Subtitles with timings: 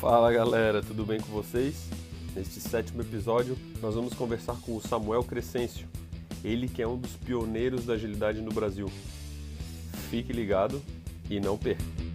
[0.00, 1.88] Fala galera, tudo bem com vocês?
[2.34, 5.86] Neste sétimo episódio, nós vamos conversar com o Samuel Crescêncio,
[6.42, 8.90] ele que é um dos pioneiros da agilidade no Brasil.
[10.10, 10.82] Fique ligado
[11.28, 12.11] e não perca!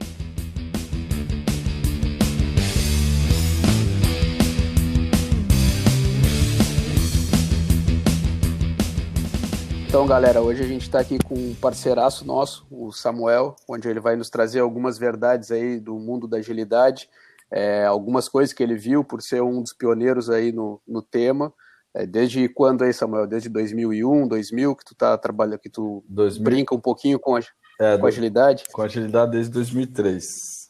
[9.88, 14.02] Então, galera, hoje a gente está aqui com um parceiraço nosso, o Samuel, onde ele
[14.02, 17.10] vai nos trazer algumas verdades aí do mundo da agilidade,
[17.50, 21.54] é, algumas coisas que ele viu por ser um dos pioneiros aí no, no tema.
[21.94, 23.26] É, desde quando aí, Samuel?
[23.26, 26.44] Desde 2001, 2000 que tu tá trabalhando, que tu 2000.
[26.44, 27.40] brinca um pouquinho com, a,
[27.80, 28.66] é, com agilidade?
[28.74, 30.70] Com agilidade desde 2003.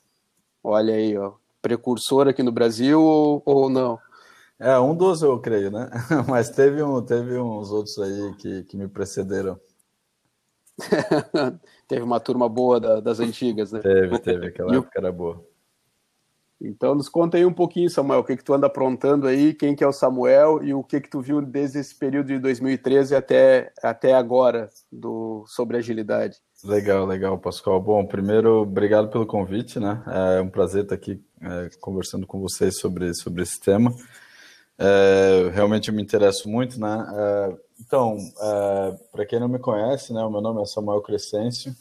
[0.64, 3.98] Olha aí, ó, precursor aqui no Brasil ou, ou não?
[4.60, 5.90] É, um dos eu creio, né?
[6.28, 9.60] Mas teve, um, teve uns outros aí que, que me precederam.
[11.88, 13.80] teve uma turma boa da, das antigas, né?
[13.80, 15.46] Teve, teve, aquela época era boa.
[16.60, 19.76] Então nos conta aí um pouquinho, Samuel, o que que tu anda aprontando aí, quem
[19.76, 23.16] que é o Samuel e o que que tu viu desde esse período de 2013
[23.16, 26.38] até, até agora do, sobre agilidade.
[26.64, 27.80] Legal, legal, Pascoal.
[27.80, 30.04] Bom, primeiro, obrigado pelo convite, né?
[30.08, 33.94] É um prazer estar aqui é, conversando com vocês sobre, sobre esse tema.
[34.80, 37.08] É, realmente eu me interesso muito, né?
[37.16, 41.76] É, então, é, para quem não me conhece, né, o meu nome é Samuel Crescêncio.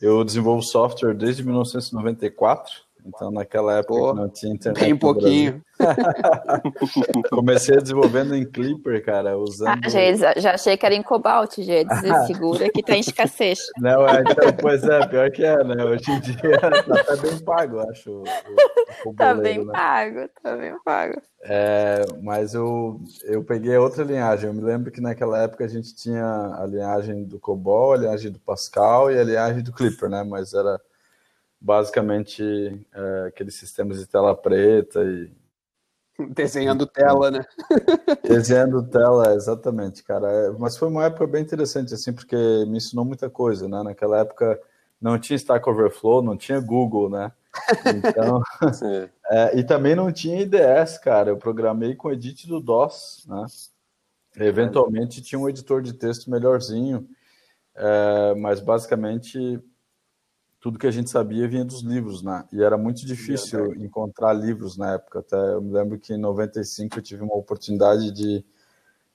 [0.00, 4.82] Eu desenvolvo software desde 1994 então, naquela época Pô, não tinha internet.
[4.82, 5.62] Bem pouquinho.
[7.28, 9.78] Comecei desenvolvendo em Clipper, cara, usando.
[9.84, 11.84] Ah, já, já achei que era em Cobalt, já
[12.26, 13.58] segura que tá em escassez.
[13.76, 15.84] Não, é, então, pois é, pior que é, né?
[15.84, 18.10] Hoje em dia tá até bem pago, acho.
[18.10, 19.72] O, o, o tá bem né?
[19.72, 21.20] pago, tá bem pago.
[21.42, 24.48] É, mas eu, eu peguei outra linhagem.
[24.48, 26.24] Eu me lembro que naquela época a gente tinha
[26.58, 30.24] a linhagem do Cobol, a linhagem do Pascal e a linhagem do Clipper, né?
[30.24, 30.80] Mas era
[31.64, 32.42] basicamente
[32.92, 35.32] é, aqueles sistemas de tela preta e
[36.28, 37.44] desenhando tela, né?
[38.22, 40.30] desenhando tela, exatamente, cara.
[40.30, 43.82] É, mas foi uma época bem interessante assim, porque me ensinou muita coisa, né?
[43.82, 44.60] Naquela época
[45.00, 47.32] não tinha Stack Overflow, não tinha Google, né?
[47.86, 48.42] Então,
[49.30, 51.30] é, e também não tinha IDS, cara.
[51.30, 53.46] Eu programei com Edit do DOS, né?
[54.36, 57.08] Eventualmente tinha um editor de texto melhorzinho,
[57.74, 59.62] é, mas basicamente
[60.64, 62.42] tudo que a gente sabia vinha dos livros, né?
[62.50, 65.18] E era muito difícil encontrar livros na época.
[65.18, 68.42] Até eu me lembro que em 95 eu tive uma oportunidade de,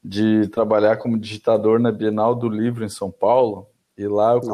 [0.03, 3.67] de trabalhar como digitador na Bienal do Livro em São Paulo.
[3.97, 4.51] E lá eu Nossa.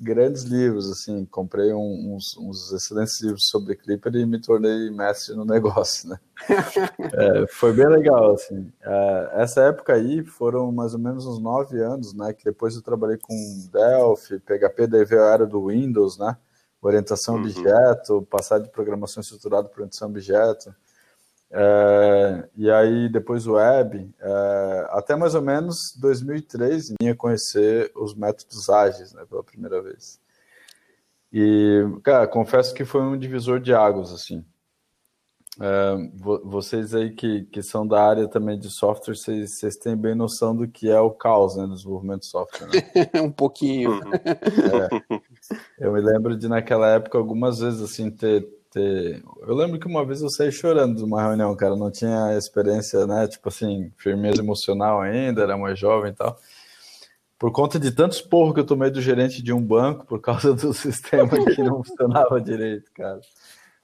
[0.00, 5.44] Grandes livros, assim, comprei uns, uns, excelentes livros sobre Clipper e me tornei mestre no
[5.46, 6.18] negócio, né?
[6.48, 8.72] é, foi bem legal, assim.
[8.80, 12.32] É, essa época aí foram mais ou menos uns nove anos, né?
[12.32, 13.34] Que depois eu trabalhei com
[13.72, 16.36] Delphi, PHP, daí veio a era do Windows, né?
[16.80, 17.40] Orientação uhum.
[17.42, 20.72] objeto, passar de programação estruturada para orientação objeto.
[21.50, 28.14] É, e aí depois o web, é, até mais ou menos 2003, vinha conhecer os
[28.14, 30.20] métodos ágeis né, pela primeira vez.
[31.32, 34.44] E, cara, confesso que foi um divisor de águas, assim.
[35.60, 35.96] É,
[36.44, 40.54] vocês aí que, que são da área também de software, vocês, vocês têm bem noção
[40.54, 42.68] do que é o caos né, do desenvolvimento de software.
[42.68, 42.72] Né?
[43.20, 44.00] um pouquinho.
[44.24, 49.22] É, eu me lembro de, naquela época, algumas vezes, assim, ter, ter.
[49.40, 51.76] Eu lembro que uma vez eu saí chorando de uma reunião, cara.
[51.76, 53.26] Não tinha experiência, né?
[53.26, 56.38] Tipo assim, firmeza emocional ainda, era mais jovem e tal.
[57.38, 60.52] Por conta de tantos porros que eu tomei do gerente de um banco por causa
[60.54, 63.20] do sistema que não funcionava direito, cara.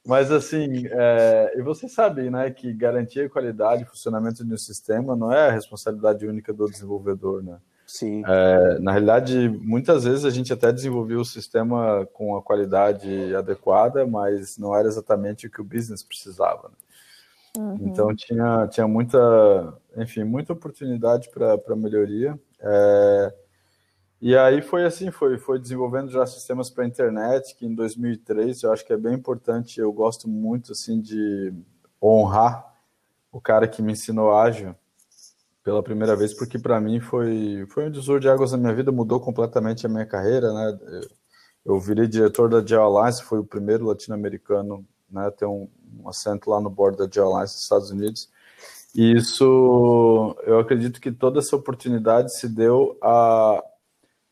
[0.07, 1.55] Mas assim, é...
[1.57, 5.49] e você sabe, né, que garantir a qualidade e funcionamento de um sistema não é
[5.49, 7.59] a responsabilidade única do desenvolvedor, né?
[7.95, 8.25] Sim.
[8.27, 14.05] É, na realidade, muitas vezes a gente até desenvolveu o sistema com a qualidade adequada,
[14.05, 16.71] mas não era exatamente o que o business precisava.
[16.71, 17.63] Né?
[17.63, 17.79] Uhum.
[17.83, 22.37] Então tinha, tinha muita, enfim, muita oportunidade para melhoria.
[22.59, 23.35] É,
[24.21, 28.73] e aí foi assim, foi, foi desenvolvendo já sistemas para internet, que em 2003 eu
[28.73, 31.55] acho que é bem importante, eu gosto muito assim de
[32.03, 32.75] honrar
[33.31, 34.75] o cara que me ensinou ágil,
[35.65, 38.93] pela primeira vez, porque para mim foi, foi um divisor de águas na minha vida,
[38.93, 40.79] mudou completamente a minha carreira, né?
[41.65, 45.31] Eu virei diretor da Geo Alliance, foi o primeiro latino-americano, né?
[45.31, 45.67] Ter um,
[45.99, 48.29] um assento lá no board da Geo Alliance dos Estados Unidos.
[48.95, 53.65] E isso, eu acredito que toda essa oportunidade se deu a,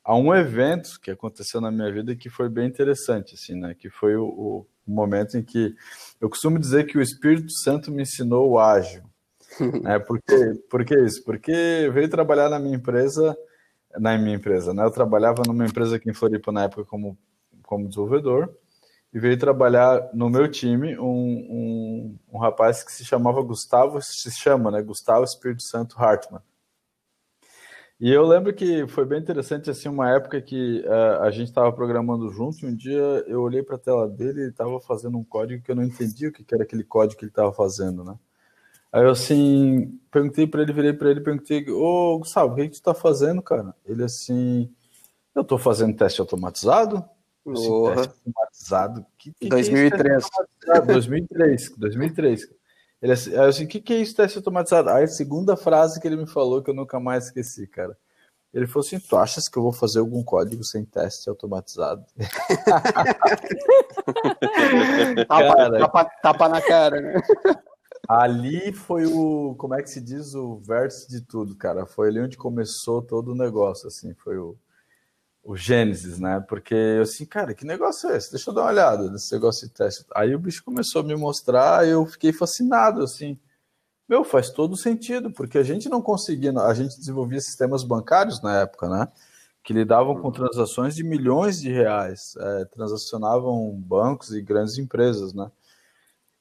[0.04, 3.74] a um evento que aconteceu na minha vida que foi bem interessante, assim, né?
[3.74, 5.74] Que foi o, o momento em que
[6.20, 9.02] eu costumo dizer que o Espírito Santo me ensinou o ágil.
[9.86, 11.22] É, por, que isso?
[11.24, 13.36] Porque veio trabalhar na minha empresa
[13.98, 14.84] na minha empresa, né?
[14.84, 17.18] Eu trabalhava numa empresa aqui em Floripa na época como,
[17.62, 18.50] como desenvolvedor
[19.12, 24.30] e veio trabalhar no meu time um, um, um rapaz que se chamava Gustavo, se
[24.30, 24.82] chama, né?
[24.82, 26.42] Gustavo Espírito Santo Hartmann.
[28.00, 31.70] E eu lembro que foi bem interessante, assim, uma época que uh, a gente estava
[31.72, 35.22] programando junto e um dia eu olhei para a tela dele e estava fazendo um
[35.22, 38.18] código que eu não entendia o que era aquele código que ele estava fazendo, né?
[38.92, 42.70] Aí eu, assim, perguntei para ele, virei para ele perguntei, ô, Gustavo, o que, que
[42.70, 43.74] tu está fazendo, cara?
[43.86, 44.70] Ele, assim,
[45.34, 47.04] eu estou fazendo teste automatizado.
[47.46, 49.06] Assim, teste automatizado?
[49.16, 50.24] Que, que 2003.
[50.60, 52.48] Que é 2003, 2003.
[53.00, 54.90] Ele assim, aí assim, o que, que é isso, teste automatizado?
[54.90, 57.96] Aí a segunda frase que ele me falou que eu nunca mais esqueci, cara.
[58.52, 62.04] Ele falou assim: Tu achas que eu vou fazer algum código sem teste automatizado?
[65.26, 67.22] tapa, tapa, tapa, na cara, né?
[68.08, 71.86] Ali foi o, como é que se diz, o vértice de tudo, cara.
[71.86, 74.12] Foi ali onde começou todo o negócio, assim.
[74.14, 74.56] Foi o,
[75.42, 76.40] o Gênesis, né?
[76.48, 78.30] Porque eu assim, cara, que negócio é esse?
[78.30, 80.04] Deixa eu dar uma olhada nesse negócio de teste.
[80.14, 83.38] Aí o bicho começou a me mostrar, eu fiquei fascinado, assim.
[84.08, 88.60] Meu, faz todo sentido, porque a gente não conseguia, a gente desenvolvia sistemas bancários na
[88.60, 89.08] época, né?
[89.64, 95.50] Que lidavam com transações de milhões de reais, é, transacionavam bancos e grandes empresas, né?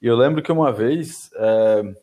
[0.02, 1.96] E eu lembro que uma vez é,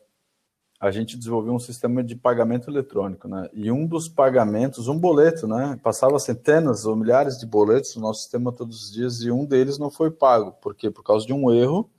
[0.81, 3.49] a gente desenvolveu um sistema de pagamento eletrônico, né?
[3.53, 5.79] E um dos pagamentos, um boleto, né?
[5.83, 9.79] Passava centenas ou milhares de boletos no nosso sistema todos os dias e um deles
[9.79, 10.53] não foi pago.
[10.53, 10.91] Por quê?
[10.91, 11.91] Por causa de um erro,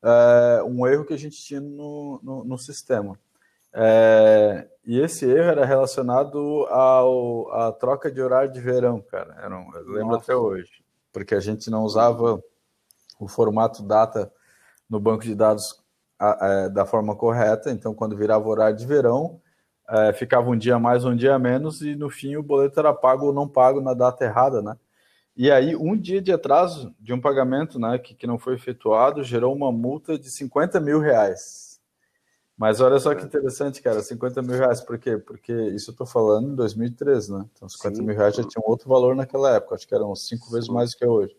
[0.00, 3.18] é, um erro que a gente tinha no, no, no sistema.
[3.72, 9.48] É, e esse erro era relacionado ao, à troca de horário de verão, cara.
[9.48, 10.24] Um, eu lembro Nossa.
[10.24, 10.70] até hoje.
[11.12, 12.42] Porque a gente não usava
[13.18, 14.32] o formato data
[14.92, 15.82] no banco de dados
[16.20, 17.70] é, da forma correta.
[17.70, 19.40] Então, quando virava horário de verão,
[19.88, 23.26] é, ficava um dia mais, um dia menos, e no fim o boleto era pago
[23.26, 24.76] ou não pago na data errada, né?
[25.34, 29.24] E aí, um dia de atraso de um pagamento né, que, que não foi efetuado
[29.24, 31.80] gerou uma multa de 50 mil reais.
[32.54, 35.16] Mas olha só que interessante, cara, 50 mil reais, por quê?
[35.16, 37.46] Porque isso eu estou falando em 2013, né?
[37.56, 38.02] Então, 50 Sim.
[38.02, 40.90] mil reais já tinha um outro valor naquela época, acho que eram cinco vezes mais
[40.90, 41.34] do que é hoje.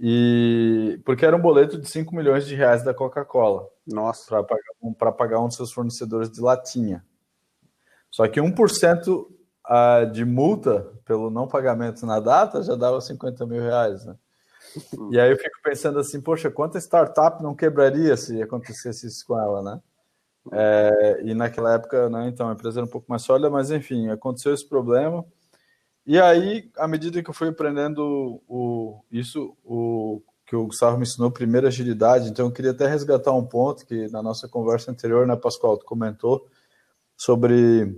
[0.00, 3.68] E porque era um boleto de 5 milhões de reais da Coca-Cola.
[3.86, 4.26] Nossa.
[4.28, 7.04] Para pagar, um, pagar um dos seus fornecedores de latinha.
[8.10, 13.60] Só que 1% uh, de multa pelo não pagamento na data já dava 50 mil
[13.60, 14.16] reais, né?
[15.10, 19.38] E aí eu fico pensando assim, poxa, quanta startup não quebraria se acontecesse isso com
[19.38, 19.80] ela, né?
[20.52, 24.08] É, e naquela época, né, então a empresa era um pouco mais sólida, mas enfim,
[24.08, 25.24] aconteceu esse problema.
[26.08, 31.02] E aí, à medida que eu fui aprendendo o, isso, o que o Gustavo me
[31.02, 35.26] ensinou, primeiro agilidade, então eu queria até resgatar um ponto que na nossa conversa anterior,
[35.26, 36.48] né, Pascoal, tu comentou
[37.14, 37.94] sobre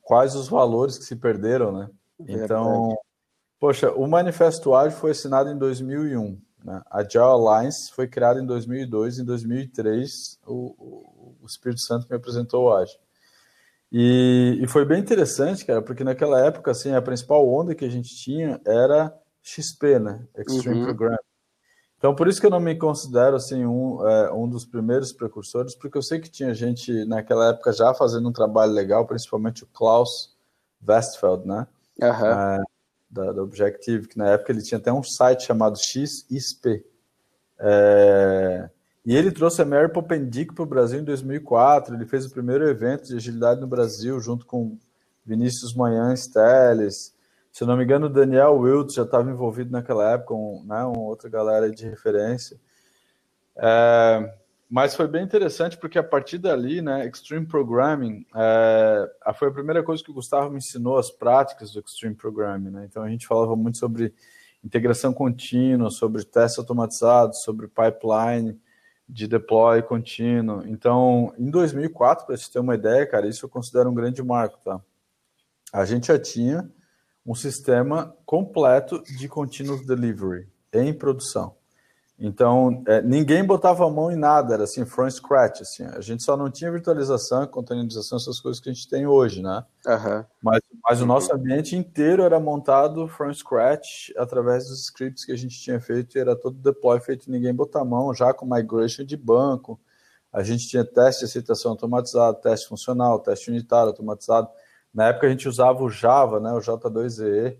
[0.00, 1.90] quais os valores que se perderam, né?
[2.20, 2.96] Então,
[3.58, 6.82] poxa, o Manifesto Ágil foi assinado em 2001, né?
[6.88, 12.66] A Agile Alliance foi criada em 2002, em 2003 o, o Espírito Santo me apresentou
[12.66, 13.00] o Ágil.
[13.96, 17.88] E, e, foi bem interessante, cara, porque naquela época, assim, a principal onda que a
[17.88, 20.26] gente tinha era XP, né?
[20.36, 20.84] Extreme uhum.
[20.86, 21.16] Program.
[21.96, 25.76] Então, por isso que eu não me considero, assim, um, é, um dos primeiros precursores,
[25.76, 29.68] porque eu sei que tinha gente naquela época já fazendo um trabalho legal, principalmente o
[29.68, 30.36] Klaus
[30.84, 31.64] Westfeld, né?
[32.02, 32.08] Uhum.
[32.08, 32.62] É,
[33.08, 36.84] da, da Objective, que na época ele tinha até um site chamado XISP.
[37.60, 38.33] É,
[39.06, 41.94] e ele trouxe a Mary Popendic para o Brasil em 2004.
[41.94, 44.78] Ele fez o primeiro evento de agilidade no Brasil, junto com
[45.24, 47.14] Vinícius Manhães Teles.
[47.52, 50.82] Se eu não me engano, o Daniel Wiltz já estava envolvido naquela época, um, né,
[50.84, 52.58] uma outra galera de referência.
[53.56, 54.34] É,
[54.68, 59.82] mas foi bem interessante porque a partir dali, né, Extreme Programming é, foi a primeira
[59.82, 62.70] coisa que o Gustavo me ensinou, as práticas do Extreme Programming.
[62.70, 62.88] Né?
[62.90, 64.14] Então a gente falava muito sobre
[64.64, 68.58] integração contínua, sobre teste automatizado, sobre pipeline,
[69.08, 70.66] de deploy contínuo.
[70.66, 74.58] Então, em 2004, para você ter uma ideia, cara, isso eu considero um grande marco,
[74.64, 74.80] tá?
[75.72, 76.70] A gente já tinha
[77.26, 81.56] um sistema completo de continuous delivery em produção.
[82.18, 85.84] Então, é, ninguém botava a mão em nada, era assim, from scratch, assim.
[85.84, 89.64] A gente só não tinha virtualização, containerização, essas coisas que a gente tem hoje, né?
[89.86, 90.24] Uhum.
[90.40, 95.36] Mas, mas o nosso ambiente inteiro era montado from scratch através dos scripts que a
[95.36, 99.02] gente tinha feito e era todo deploy feito, ninguém botar a mão, já com migration
[99.02, 99.80] de banco.
[100.30, 104.48] A gente tinha teste de aceitação automatizado, teste funcional, teste unitário automatizado.
[104.92, 107.56] Na época a gente usava o Java, né, o J2EE,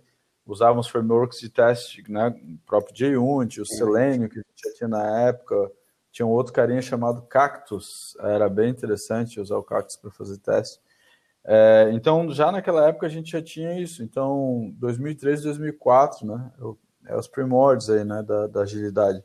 [0.47, 4.88] usávamos frameworks de teste, né, o próprio JUnit, o Selenium, que a gente já tinha
[4.88, 5.73] na época,
[6.12, 10.84] tinha um outro carinha chamado Cactus, era bem interessante usar o Cactus para fazer teste.
[11.47, 14.03] É, então, já naquela época a gente já tinha isso.
[14.03, 16.51] Então, 2003, 2004, né?
[17.07, 19.23] É os primórdios aí, né, da, da agilidade.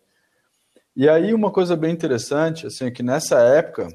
[0.96, 3.88] E aí, uma coisa bem interessante, assim, é que nessa época,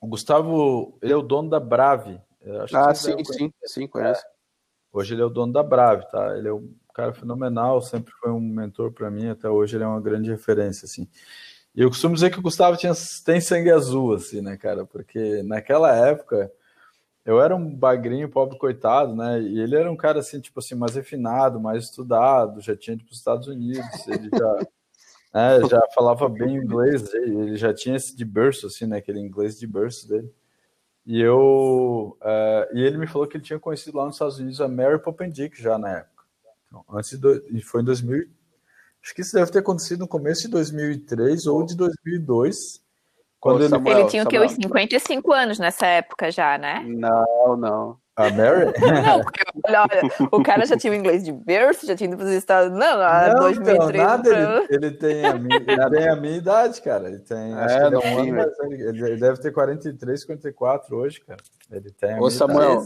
[0.00, 2.20] o Gustavo, ele é o dono da Brave.
[2.74, 4.24] ah, sim, sim, sim, conhece.
[4.24, 4.30] É.
[4.92, 6.36] Hoje ele é o dono da Brave, tá?
[6.36, 9.86] Ele é um cara fenomenal, sempre foi um mentor para mim, até hoje ele é
[9.86, 11.06] uma grande referência, assim.
[11.72, 12.92] E eu costumo dizer que o Gustavo tinha,
[13.24, 14.84] tem sangue azul, assim, né, cara?
[14.84, 16.50] Porque naquela época
[17.28, 19.38] eu era um bagrinho, pobre coitado, né?
[19.42, 23.04] E ele era um cara, assim, tipo assim, mais refinado, mais estudado, já tinha ido
[23.04, 24.54] para os Estados Unidos, ele já,
[25.34, 28.96] né, já falava bem inglês, ele já tinha esse de berço, assim, né?
[28.96, 30.32] Aquele inglês de berço dele.
[31.04, 34.58] E eu uh, e ele me falou que ele tinha conhecido lá nos Estados Unidos
[34.62, 36.24] a Mary Popendick já na época.
[36.66, 38.26] Então, antes de, foi em 2000,
[39.02, 42.82] Acho que isso deve ter acontecido no começo de 2003 ou de 2002.
[43.40, 43.68] Quando ele...
[43.68, 46.84] Samuel, ele tinha o que, uns 55 anos nessa época já, né?
[46.86, 47.96] Não, não.
[48.16, 48.64] A Mary?
[49.06, 52.16] não, porque, olha, olha, o cara já tinha o inglês de berço, já tinha ido
[52.16, 53.90] para os Estados Não, a não, 2003.
[53.90, 54.64] Então, nada, pra...
[54.68, 57.08] ele, ele, tem a minha, ele tem a minha idade, cara.
[57.08, 57.52] Ele tem.
[57.52, 61.40] É, acho que ele, é um ano, ele, ele, deve ter 43, 54 hoje, cara.
[61.70, 62.82] Ele tem a Ô, Samuel,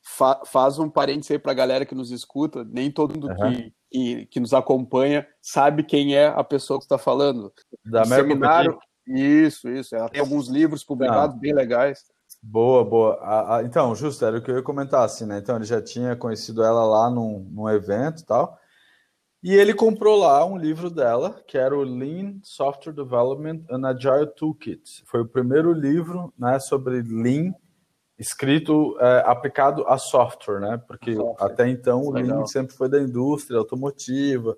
[0.00, 2.64] fa, faz um parênteses aí para a galera que nos escuta.
[2.64, 3.54] Nem todo mundo uhum.
[3.54, 7.52] que que, que nos acompanha sabe quem é a pessoa que está falando.
[7.84, 8.78] Da seminário.
[9.06, 9.94] Isso, isso.
[9.94, 11.40] Ela tem alguns livros publicados Não.
[11.40, 12.04] bem legais.
[12.42, 13.62] Boa, boa.
[13.64, 15.38] Então, justo, era o que eu ia comentar, assim, né?
[15.38, 18.58] Então, ele já tinha conhecido ela lá num, num evento e tal.
[19.42, 24.26] E ele comprou lá um livro dela, que era o Lean Software Development and Agile
[24.34, 25.04] Toolkit.
[25.06, 27.52] Foi o primeiro livro né, sobre Lean
[28.18, 30.82] escrito é, aplicado a software, né?
[30.88, 31.46] Porque software.
[31.46, 34.56] até então o Lean sempre foi da indústria automotiva.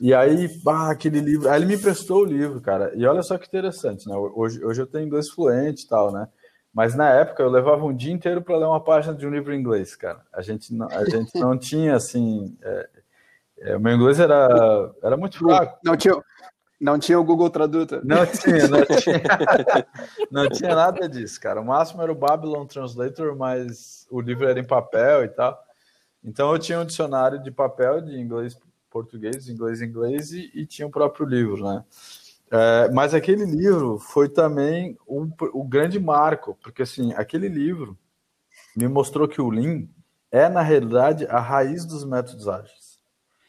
[0.00, 1.50] E aí, bah, aquele livro.
[1.50, 2.90] Aí ele me emprestou o livro, cara.
[2.94, 4.16] E olha só que interessante, né?
[4.16, 6.26] Hoje, hoje eu tenho inglês fluente e tal, né?
[6.72, 9.52] Mas na época eu levava um dia inteiro para ler uma página de um livro
[9.52, 10.22] em inglês, cara.
[10.32, 12.56] A gente não, a gente não tinha assim.
[12.62, 12.88] É,
[13.58, 15.78] é, o meu inglês era, era muito fraco.
[15.84, 16.14] Não tinha,
[16.80, 18.00] não tinha o Google Tradutor.
[18.02, 19.86] Não tinha, não tinha.
[20.30, 21.60] não tinha nada disso, cara.
[21.60, 25.62] O máximo era o Babylon Translator, mas o livro era em papel e tal.
[26.24, 28.56] Então eu tinha um dicionário de papel de inglês
[28.90, 31.84] português, inglês inglês e, e tinha o próprio livro, né?
[32.50, 37.96] É, mas aquele livro foi também o um, um grande marco, porque assim, aquele livro
[38.76, 39.86] me mostrou que o Lean
[40.30, 42.98] é, na realidade, a raiz dos métodos ágeis.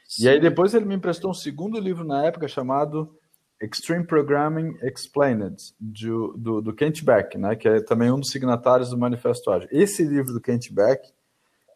[0.07, 0.25] Sim.
[0.25, 3.15] E aí depois ele me emprestou um segundo livro na época chamado
[3.61, 8.89] Extreme Programming Explained, do, do, do, Kent Beck, né, que é também um dos signatários
[8.89, 9.69] do Manifesto Ágil.
[9.71, 11.13] Esse livro do Kent Beck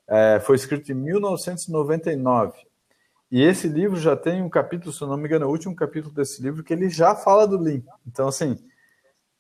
[0.07, 2.53] é, foi escrito em 1999.
[3.32, 5.75] E esse livro já tem um capítulo, se eu não me engano, é o último
[5.75, 7.82] capítulo desse livro, que ele já fala do Lean.
[8.05, 8.58] Então, assim,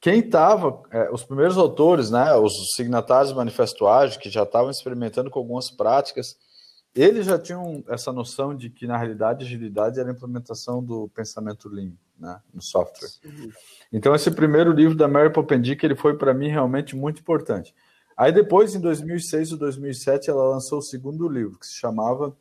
[0.01, 4.69] quem estava, é, os primeiros autores, né, os signatários do Manifesto Ágil, que já estavam
[4.69, 6.35] experimentando com algumas práticas,
[6.93, 11.69] eles já tinham essa noção de que, na realidade, agilidade era a implementação do pensamento
[11.69, 13.09] Lean né, no software.
[13.91, 17.73] Então, esse primeiro livro da Mary Popendick, ele foi para mim realmente muito importante.
[18.17, 22.35] Aí depois, em 2006 ou 2007, ela lançou o segundo livro, que se chamava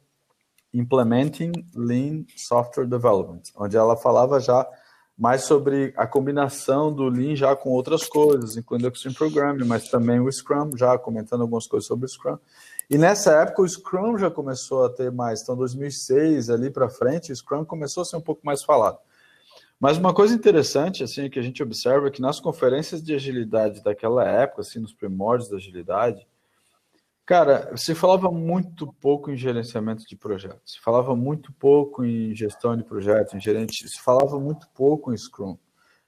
[0.75, 4.69] Implementing Lean Software Development, onde ela falava já
[5.17, 9.89] mais sobre a combinação do Lean já com outras coisas, incluindo o Extreme Programming, mas
[9.89, 12.37] também o Scrum, já comentando algumas coisas sobre o Scrum.
[12.91, 17.31] E nessa época o Scrum já começou a ter mais, então 2006 ali para frente,
[17.31, 18.99] o Scrum começou a ser um pouco mais falado.
[19.79, 23.83] Mas uma coisa interessante assim que a gente observa é que nas conferências de agilidade
[23.83, 26.27] daquela época, assim, nos primórdios da agilidade,
[27.27, 32.77] cara, se falava muito pouco em gerenciamento de projetos, se falava muito pouco em gestão
[32.77, 35.59] de projetos, em gerente, se falava muito pouco em Scrum.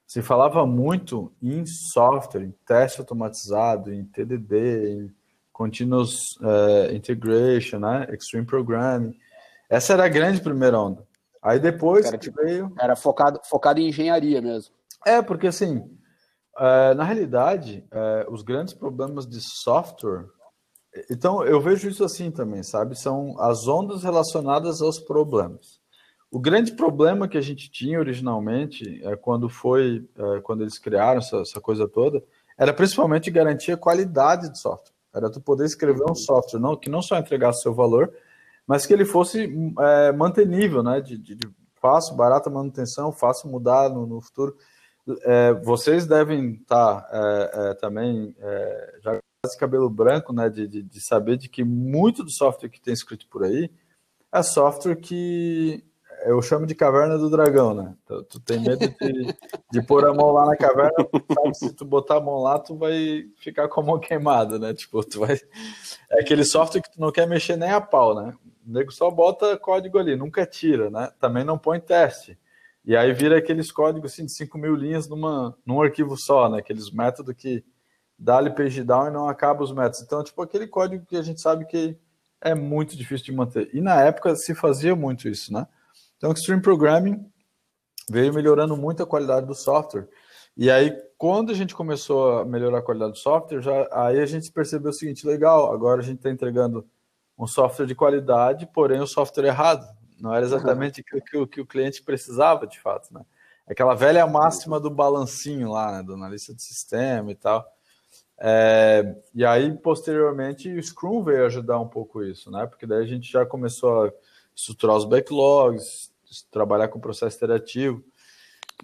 [0.07, 5.15] Se falava muito em software, em teste automatizado, em TDD, em
[5.53, 8.07] Continuous uh, Integration, né?
[8.13, 9.17] Extreme Programming.
[9.69, 11.05] Essa era a grande primeira onda.
[11.43, 12.73] Aí depois era, tipo, veio...
[12.79, 14.75] era focado, focado em engenharia mesmo.
[15.05, 20.27] É, porque assim, uh, na realidade, uh, os grandes problemas de software.
[21.11, 22.99] Então, eu vejo isso assim também, sabe?
[22.99, 25.81] São as ondas relacionadas aos problemas.
[26.31, 31.19] O grande problema que a gente tinha originalmente, é, quando foi, é, quando eles criaram
[31.19, 32.23] essa, essa coisa toda,
[32.59, 34.95] era principalmente garantir a qualidade do software.
[35.15, 38.13] Era tu poder escrever um software não, que não só entregasse seu valor,
[38.67, 39.49] mas que ele fosse
[39.79, 41.01] é, mantenível, né?
[41.01, 41.49] De, de, de,
[41.81, 44.57] fácil, barata manutenção, fácil mudar no, no futuro.
[45.23, 49.21] É, vocês devem estar tá, é, é, também é, já
[49.55, 50.49] com cabelo branco, né?
[50.49, 53.71] De, de, de, saber de que muito do software que tem escrito por aí
[54.33, 55.85] é software que
[56.25, 57.95] eu chamo de caverna do dragão, né?
[58.07, 59.37] Tu, tu tem medo de,
[59.71, 61.55] de pôr a mão lá na caverna, sabe?
[61.55, 64.75] Se tu botar a mão lá, tu vai ficar com a mão queimada, né?
[64.75, 65.39] Tipo, tu vai.
[66.11, 68.35] É aquele software que tu não quer mexer nem a pau, né?
[68.67, 71.11] O nego só bota código ali, nunca tira, né?
[71.21, 72.39] Também não põe teste.
[72.85, 76.59] E aí vira aqueles códigos assim, de 5 mil linhas numa, num arquivo só, né?
[76.59, 77.65] Aqueles métodos que
[78.19, 80.03] dá-lhe page down e não acaba os métodos.
[80.03, 81.97] Então, tipo, aquele código que a gente sabe que
[82.41, 83.71] é muito difícil de manter.
[83.73, 85.67] E na época se fazia muito isso, né?
[86.17, 87.31] Então, Extreme Programming
[88.09, 90.09] veio melhorando muito a qualidade do software.
[90.57, 94.27] E aí, quando a gente começou a melhorar a qualidade do software, já, aí a
[94.27, 96.87] gente percebeu o seguinte: legal, agora a gente está entregando
[97.39, 99.87] um software de qualidade, porém o software errado.
[100.19, 103.21] Não era exatamente o que, que, o cliente precisava, de fato, né?
[103.67, 107.67] Aquela velha máxima do balancinho lá, né, do analista de sistema e tal.
[108.39, 112.67] É, e aí, posteriormente, o Scrum veio ajudar um pouco isso, né?
[112.67, 114.13] Porque daí a gente já começou a
[114.55, 116.13] estruturar os backlogs,
[116.51, 118.03] trabalhar com o processo interativo.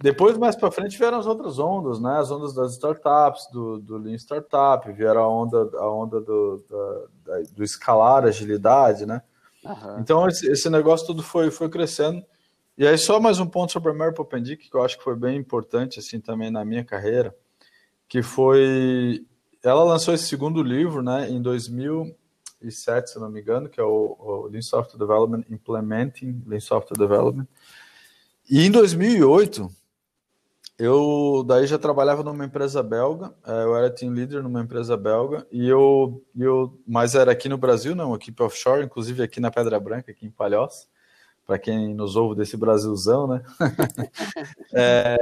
[0.01, 2.17] Depois, mais para frente, vieram as outras ondas, né?
[2.17, 6.65] As ondas das startups, do, do Lean Startup, vieram a onda, a onda do,
[7.23, 9.21] da, do escalar, agilidade, né?
[9.63, 9.99] Uhum.
[9.99, 12.25] Então, esse, esse, negócio tudo foi, foi crescendo.
[12.75, 15.15] E aí, só mais um ponto sobre a Mary Popendick, que eu acho que foi
[15.15, 17.35] bem importante, assim, também na minha carreira,
[18.09, 19.23] que foi
[19.63, 24.17] ela lançou esse segundo livro, né, em 2007, se não me engano, que é o,
[24.19, 27.47] o Lean Software Development Implementing Lean Software Development.
[28.49, 29.69] E em 2008,
[30.77, 35.47] eu daí já trabalhava numa empresa belga, é, eu era team leader numa empresa belga,
[35.49, 39.79] e eu, eu mas era aqui no Brasil, não, equipe offshore, inclusive aqui na Pedra
[39.79, 40.92] Branca, aqui em Palhoça
[41.45, 43.43] para quem nos ouve desse Brasilzão, né?
[44.73, 45.17] é,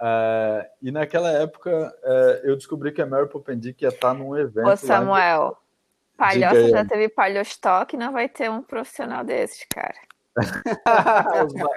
[0.00, 4.68] é, e naquela época é, eu descobri que a Mary Popendic ia estar num evento.
[4.68, 5.56] Ô Samuel,
[6.16, 9.94] Palhoça já teve Palhostock, não vai ter um profissional desses, cara.
[11.46, 11.70] os, ba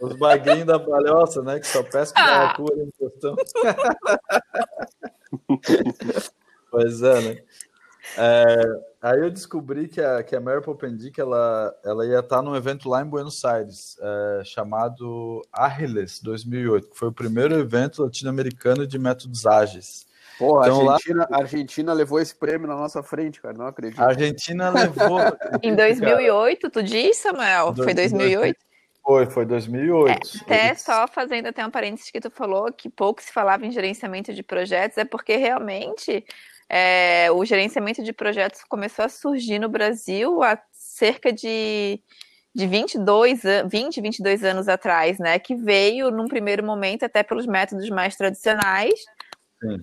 [0.00, 1.60] os baguinhos da palhoça, né?
[1.60, 2.52] Que só pesca ah.
[2.56, 3.36] cura em questão.
[6.70, 7.42] pois é, né?
[8.16, 8.56] É,
[9.02, 12.88] aí eu descobri que a, que a Mary Popendic ela, ela ia estar num evento
[12.88, 18.98] lá em Buenos Aires, é, chamado Arles 2008, que foi o primeiro evento latino-americano de
[18.98, 20.06] métodos ágeis.
[20.38, 21.36] Pô, então, a, Argentina, lá...
[21.36, 24.00] a Argentina levou esse prêmio na nossa frente, cara, não acredito.
[24.00, 25.18] A Argentina levou.
[25.62, 26.72] em 2008, cara.
[26.72, 27.74] tu disse, Samuel?
[27.74, 28.56] Foi 2008?
[29.02, 30.10] Foi, foi 2008.
[30.10, 33.70] É, até só fazendo até um parênteses que tu falou que pouco se falava em
[33.70, 36.24] gerenciamento de projetos, é porque realmente
[36.68, 42.00] é, o gerenciamento de projetos começou a surgir no Brasil há cerca de,
[42.54, 45.38] de 22, 20, 22 anos atrás, né?
[45.38, 49.00] Que veio, num primeiro momento, até pelos métodos mais tradicionais,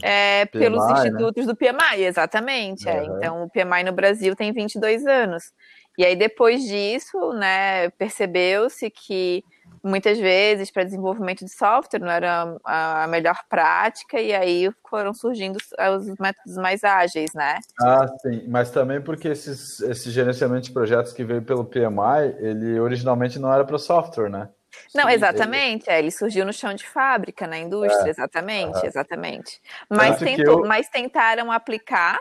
[0.02, 0.93] é, PMI, pelos né?
[0.93, 1.54] institutos né?
[1.54, 2.88] do PMI, exatamente.
[2.88, 3.04] É.
[3.06, 5.52] Então, o PMI no Brasil tem 22 anos.
[5.98, 9.43] E aí, depois disso, né, percebeu-se que
[9.84, 15.58] muitas vezes para desenvolvimento de software não era a melhor prática e aí foram surgindo
[15.58, 17.60] os métodos mais ágeis, né?
[17.82, 22.80] Ah, sim, mas também porque esses, esse gerenciamento de projetos que veio pelo PMI, ele
[22.80, 24.50] originalmente não era para software, né?
[24.96, 25.96] Não, exatamente, ele...
[25.96, 29.62] É, ele surgiu no chão de fábrica, na indústria, é, exatamente, exatamente.
[29.89, 30.67] Mas, tentou, eu...
[30.67, 32.19] mas tentaram aplicar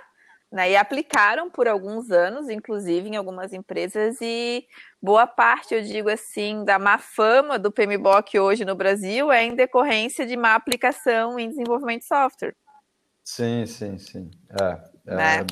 [0.53, 4.67] né, e aplicaram por alguns anos, inclusive em algumas empresas, e
[5.01, 9.57] boa parte, eu digo assim, da má fama do PMBOK hoje no Brasil é em
[9.57, 12.55] decorrência de má aplicação em desenvolvimento de software.
[13.25, 14.31] Sim, sim, sim.
[14.61, 15.47] É, é, né?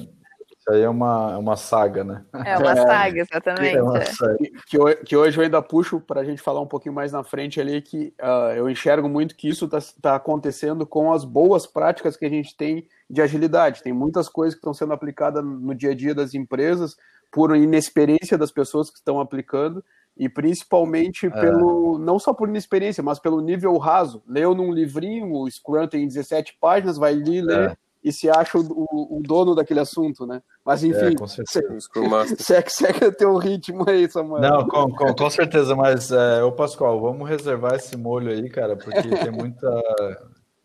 [0.59, 2.23] Isso aí é uma, é uma saga, né?
[2.45, 3.77] É uma é, saga, exatamente.
[3.77, 4.37] É uma saga.
[4.67, 7.59] Que, que, hoje eu ainda puxo para a gente falar um pouquinho mais na frente
[7.59, 12.19] ali, que uh, eu enxergo muito que isso está tá acontecendo com as boas práticas
[12.19, 13.83] que a gente tem de agilidade.
[13.83, 16.97] Tem muitas coisas que estão sendo aplicadas no dia a dia das empresas
[17.31, 19.85] por inexperiência das pessoas que estão aplicando
[20.17, 21.31] e principalmente é.
[21.31, 24.23] pelo não só por inexperiência, mas pelo nível raso.
[24.27, 27.43] Leu num livrinho, o Scrum tem 17 páginas, vai ali é.
[27.43, 30.41] ler e se acha o, o, o, dono daquele assunto, né?
[30.65, 34.41] Mas enfim, é, segue, segue o teu ritmo aí, Samuel.
[34.41, 38.75] Não, com, com, com certeza, mas é, ô Pascoal, vamos reservar esse molho aí, cara,
[38.75, 39.69] porque tem muita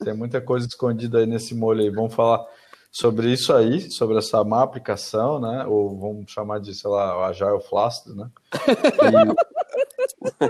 [0.03, 1.89] tem muita coisa escondida aí nesse molho aí.
[1.89, 2.45] Vamos falar
[2.91, 5.65] sobre isso aí, sobre essa má aplicação, né?
[5.65, 8.29] Ou vamos chamar de, sei lá, o Agile Flácido, né?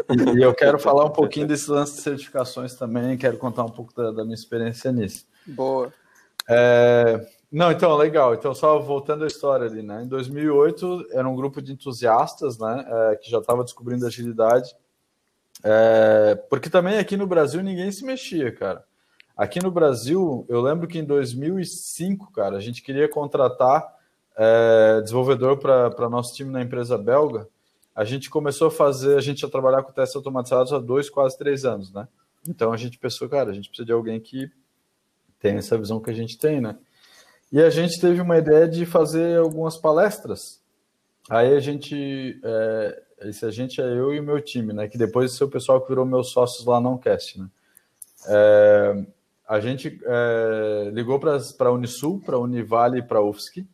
[0.09, 3.69] E, e, eu quero falar um pouquinho desse lance de certificações também, quero contar um
[3.69, 5.25] pouco da, da minha experiência nisso.
[5.45, 5.91] Boa.
[6.47, 8.33] É, não, então, legal.
[8.33, 10.03] Então, só voltando à história ali, né?
[10.03, 12.85] Em 2008, era um grupo de entusiastas, né?
[12.87, 14.75] É, que já estava descobrindo agilidade.
[15.63, 18.83] É, porque também aqui no Brasil ninguém se mexia, cara.
[19.35, 23.85] Aqui no Brasil, eu lembro que em 2005, cara, a gente queria contratar
[24.37, 27.47] é, desenvolvedor para nosso time na empresa belga
[27.95, 31.37] a gente começou a fazer, a gente ia trabalhar com testes automatizados há dois, quase
[31.37, 32.05] três anos, né?
[32.47, 34.51] Então a gente pensou, cara, a gente precisa de alguém que
[35.39, 36.77] tem essa visão que a gente tem, né?
[37.51, 40.61] E a gente teve uma ideia de fazer algumas palestras.
[41.29, 44.89] Aí a gente, é, esse a gente é eu e o meu time, né?
[44.89, 47.49] Que depois é o pessoal que virou meus sócios lá no Cast, né?
[48.27, 49.05] É,
[49.47, 53.65] a gente é, ligou para a Unisul, para a Univale e para a UFSC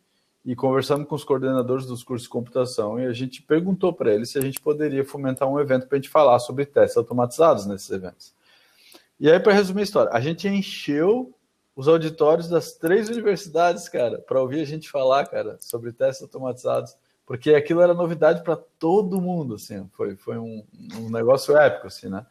[0.44, 4.30] e conversamos com os coordenadores dos cursos de computação e a gente perguntou para eles
[4.30, 7.90] se a gente poderia fomentar um evento para a gente falar sobre testes automatizados nesses
[7.90, 8.34] eventos.
[9.20, 11.32] E aí, para resumir a história, a gente encheu
[11.76, 16.96] os auditórios das três universidades, cara, para ouvir a gente falar, cara, sobre testes automatizados,
[17.24, 22.08] porque aquilo era novidade para todo mundo, assim, foi, foi um, um negócio épico, assim,
[22.08, 22.26] né?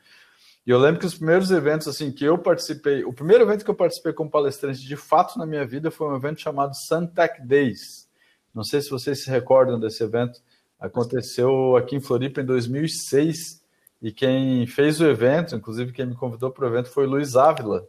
[0.65, 3.71] E eu lembro que os primeiros eventos assim que eu participei, o primeiro evento que
[3.71, 8.08] eu participei como palestrante de fato na minha vida foi um evento chamado Suntech Days.
[8.54, 10.39] Não sei se vocês se recordam desse evento.
[10.80, 13.62] Aconteceu aqui em Floripa em 2006
[14.02, 17.88] e quem fez o evento, inclusive quem me convidou para o evento foi Luiz Ávila,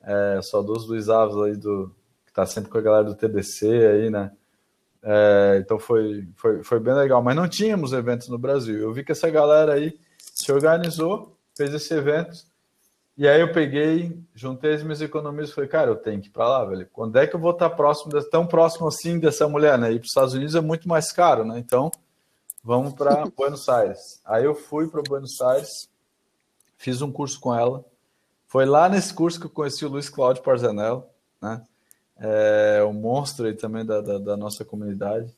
[0.00, 4.10] é, saudoso Luiz Ávila aí do que está sempre com a galera do TDC aí,
[4.10, 4.32] né?
[5.04, 8.78] É, então foi, foi, foi bem legal, mas não tínhamos eventos no Brasil.
[8.78, 12.44] Eu vi que essa galera aí se organizou fez esse evento.
[13.16, 16.30] E aí eu peguei, juntei as minhas economias e falei, cara, eu tenho que ir
[16.30, 16.88] para lá, velho.
[16.92, 19.92] Quando é que eu vou estar próximo, tão próximo assim dessa mulher, né?
[19.92, 21.58] Ir para os Estados Unidos é muito mais caro, né?
[21.58, 21.90] Então,
[22.64, 24.20] vamos para Buenos Aires.
[24.24, 25.88] Aí eu fui para Buenos Aires,
[26.76, 27.84] fiz um curso com ela.
[28.48, 31.04] Foi lá nesse curso que eu conheci o Luiz Cláudio Parzanello,
[31.40, 31.62] né?
[32.18, 35.32] É um monstro aí também da, da, da nossa comunidade.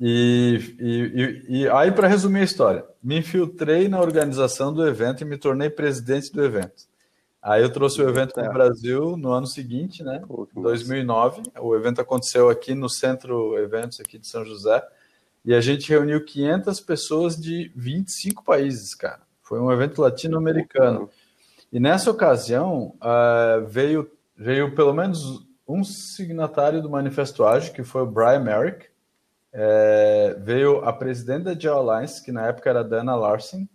[0.00, 5.24] E, e, e, aí, para resumir a história, me infiltrei na organização do evento e
[5.24, 6.84] me tornei presidente do evento.
[7.40, 10.22] Aí eu trouxe o evento para o Brasil no ano seguinte, né?
[10.56, 11.42] Em 2009.
[11.60, 14.82] O evento aconteceu aqui no Centro Eventos aqui de São José.
[15.44, 19.20] E a gente reuniu 500 pessoas de 25 países, cara.
[19.42, 21.10] Foi um evento latino-americano.
[21.70, 28.02] E nessa ocasião uh, veio, veio pelo menos um signatário do Manifesto Ágil, que foi
[28.02, 28.86] o Brian Merrick,
[29.56, 33.68] é, veio a presidente da Geo Alliance, que na época era Dana Larsen,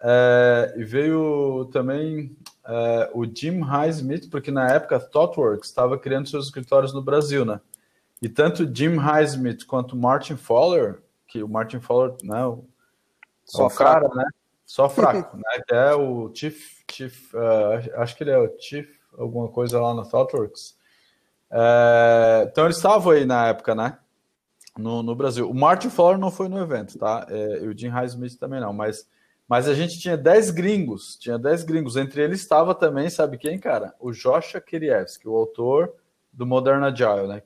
[0.00, 6.28] é, e veio também é, o Jim Highsmith, porque na época a ThoughtWorks estava criando
[6.28, 7.60] seus escritórios no Brasil, né?
[8.22, 12.64] E tanto Jim Highsmith quanto Martin Fowler, que o Martin Fowler, né, o,
[13.44, 14.30] só fraco, cara, né?
[14.64, 15.62] Só fraco, né?
[15.66, 19.92] Que é o Chief, Chief uh, acho que ele é o Chief, alguma coisa lá
[19.92, 20.76] na ThoughtWorks.
[21.50, 23.98] É, então eles estavam aí na época, né?
[24.78, 25.48] No, no Brasil.
[25.48, 27.26] O Martin Fowler não foi no evento, tá?
[27.28, 29.08] É, e o Jim Highsmith também não, mas,
[29.48, 31.96] mas a gente tinha 10 gringos, tinha 10 gringos.
[31.96, 33.94] Entre eles estava também, sabe quem, cara?
[34.00, 35.94] O Joshua Kirievski, o autor
[36.32, 37.42] do Modern Agile, né?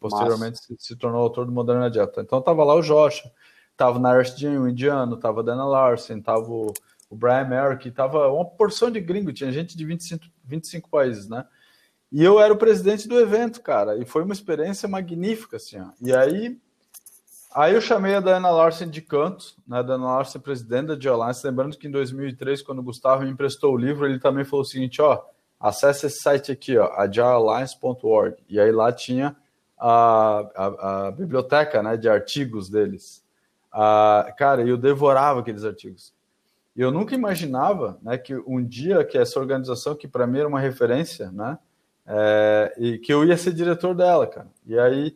[0.00, 2.10] Posteriormente se, se, tornou autor do Modern Agile.
[2.18, 3.30] Então tava lá o Joshua,
[3.76, 6.72] tava na Jim, o indiano, tava Dana Larsen, tava o,
[7.08, 11.46] o Brian Merrick, tava uma porção de gringo, tinha gente de 25, 25 países, né?
[12.10, 15.88] E eu era o presidente do evento, cara, e foi uma experiência magnífica, assim, ó.
[16.00, 16.58] E aí,
[17.54, 21.46] aí eu chamei a Diana Larsen de canto, né, a Diana Larsen, presidente da Geolance,
[21.46, 24.68] lembrando que em 2003, quando o Gustavo me emprestou o livro, ele também falou o
[24.68, 25.22] seguinte, ó,
[25.60, 29.36] acesse esse site aqui, ó, agilealliance.org, e aí lá tinha
[29.78, 33.22] a, a, a, biblioteca, né, de artigos deles.
[33.70, 36.12] Ah, cara, eu devorava aqueles artigos.
[36.74, 40.60] Eu nunca imaginava, né, que um dia que essa organização, que para mim era uma
[40.60, 41.58] referência, né,
[42.08, 44.48] é, e que eu ia ser diretor dela, cara.
[44.66, 45.14] E aí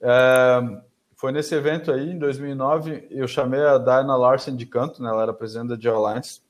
[0.00, 0.80] é,
[1.16, 5.08] foi nesse evento aí, em 2009, eu chamei a Diana Larsen de canto, né?
[5.08, 6.40] Ela era presidente da Geolines.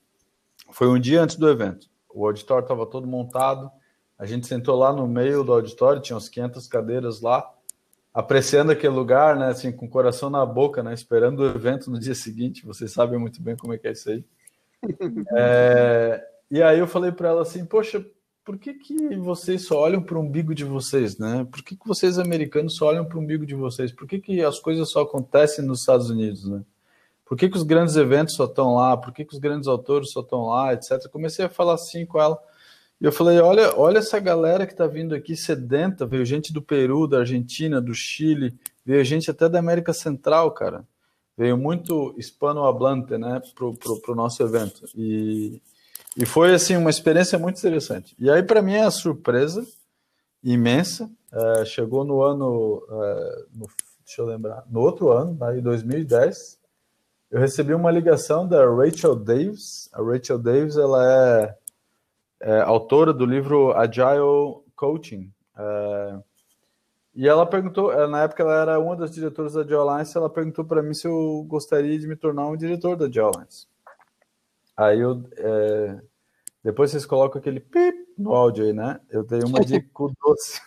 [0.69, 1.87] Foi um dia antes do evento.
[2.13, 3.71] O auditório estava todo montado.
[4.19, 7.49] A gente sentou lá no meio do auditório, tinha uns 500 cadeiras lá,
[8.13, 9.47] apreciando aquele lugar, né?
[9.47, 10.93] Assim, com o coração na boca, né?
[10.93, 12.65] Esperando o evento no dia seguinte.
[12.65, 14.23] Vocês sabem muito bem como é que é isso aí.
[15.35, 18.05] É, e aí eu falei para ela assim, poxa,
[18.45, 21.47] por que, que vocês só olham para o umbigo de vocês, né?
[21.51, 23.91] Por que, que vocês americanos só olham para o umbigo de vocês?
[23.91, 26.63] Por que, que as coisas só acontecem nos Estados Unidos, né?
[27.25, 28.95] Por que, que os grandes eventos só estão lá?
[28.95, 31.09] Por que, que os grandes autores só estão lá, etc.
[31.11, 32.37] Comecei a falar assim com ela.
[33.01, 36.61] E eu falei, olha, olha essa galera que está vindo aqui sedenta, veio gente do
[36.61, 38.53] Peru, da Argentina, do Chile,
[38.85, 40.87] veio gente até da América Central, cara.
[41.35, 44.85] Veio muito hispanohablante, né, pro, pro nosso evento.
[44.95, 45.59] E,
[46.15, 48.15] e foi assim uma experiência muito interessante.
[48.17, 49.65] E aí para mim é a surpresa
[50.43, 51.09] imensa.
[51.31, 53.67] É, chegou no ano, é, no,
[54.05, 56.57] deixa eu lembrar, no outro ano, tá, em 2010,
[57.31, 59.89] eu recebi uma ligação da Rachel Davis.
[59.91, 61.57] A Rachel Davis ela é,
[62.41, 65.31] é autora do livro Agile Coaching.
[65.57, 66.19] É,
[67.15, 70.65] E ela perguntou, eh, na época ela era uma das diretoras da Geolines, ela perguntou
[70.65, 73.67] para mim se eu gostaria de me tornar um diretor da Geolines.
[74.77, 76.01] Aí eu, é,
[76.63, 78.99] depois vocês colocam aquele pip no áudio aí, né?
[79.09, 80.61] Eu dei uma de cu doce.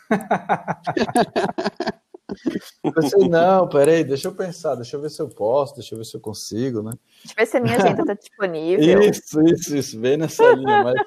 [2.85, 5.99] Eu pensei, não, peraí, deixa eu pensar, deixa eu ver se eu posso, deixa eu
[5.99, 6.93] ver se eu consigo, né?
[7.25, 9.01] Deixa eu ver se a minha agenda está disponível.
[9.01, 11.01] Isso, isso, isso, bem nessa linha, mas,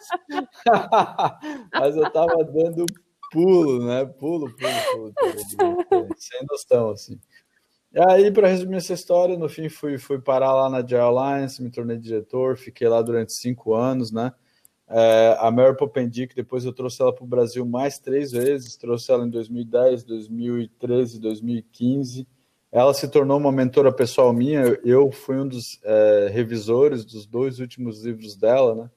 [1.74, 2.86] mas eu tava dando
[3.32, 4.06] pulo, né?
[4.06, 5.14] Pulo, pulo,
[5.58, 7.20] pulo, pulo, sem noção, assim.
[7.94, 11.62] E aí, para resumir essa história, no fim fui, fui parar lá na J Alliance,
[11.62, 14.32] me tornei diretor, fiquei lá durante cinco anos, né?
[14.88, 19.12] É, a Mary Popendick, depois eu trouxe ela para o Brasil mais três vezes, trouxe
[19.12, 22.28] ela em 2010, 2013, 2015.
[22.72, 27.60] Ela se tornou uma mentora pessoal minha, eu fui um dos é, revisores dos dois
[27.60, 28.90] últimos livros dela, né?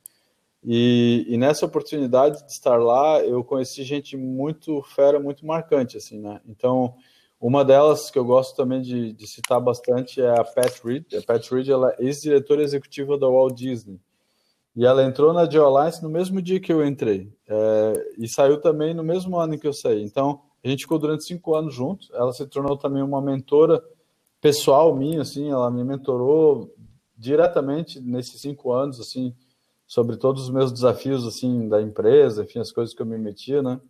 [0.62, 6.18] E, e, nessa oportunidade de estar lá, eu conheci gente muito fera, muito marcante, assim,
[6.18, 6.40] né?
[6.46, 6.94] Então,
[7.40, 11.14] uma delas que eu gosto também de, de citar bastante é a Pat Reed.
[11.14, 14.01] A Pat Reed, ela é ex-diretora executiva da Walt Disney.
[14.77, 17.33] E ela entrou na Geolines no mesmo dia que eu entrei.
[17.47, 20.03] É, e saiu também no mesmo ano que eu saí.
[20.03, 22.11] Então, a gente ficou durante cinco anos juntos.
[22.12, 23.83] Ela se tornou também uma mentora
[24.40, 25.51] pessoal minha, assim.
[25.51, 26.75] Ela me mentorou
[27.16, 29.35] diretamente nesses cinco anos, assim,
[29.87, 33.62] sobre todos os meus desafios, assim, da empresa, enfim, as coisas que eu me metia,
[33.62, 33.81] né?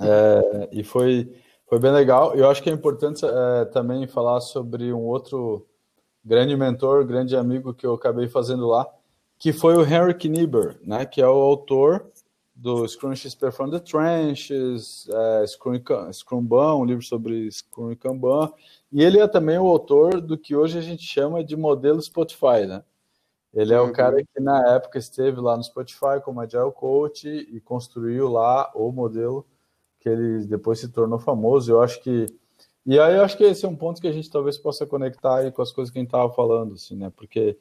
[0.00, 1.30] É, e foi,
[1.70, 2.34] foi bem legal.
[2.34, 5.64] Eu acho que é importante é, também falar sobre um outro
[6.24, 8.86] grande mentor, grande amigo que eu acabei fazendo lá,
[9.38, 12.10] que foi o Henry Knieber, né, que é o autor
[12.52, 15.80] do Scrum XP from the Trenches, é, Scrum,
[16.12, 18.52] Scrumban, um livro sobre Scrum e Kanban,
[18.92, 22.66] e ele é também o autor do que hoje a gente chama de modelo Spotify,
[22.66, 22.82] né?
[23.54, 23.88] Ele é uhum.
[23.88, 28.70] o cara que na época esteve lá no Spotify como Agile Coach e construiu lá
[28.74, 29.46] o modelo
[30.00, 31.70] que ele depois se tornou famoso.
[31.70, 32.26] Eu acho que
[32.84, 35.36] e aí eu acho que esse é um ponto que a gente talvez possa conectar
[35.36, 37.12] aí com as coisas que a gente estava falando, assim, né?
[37.14, 37.56] Porque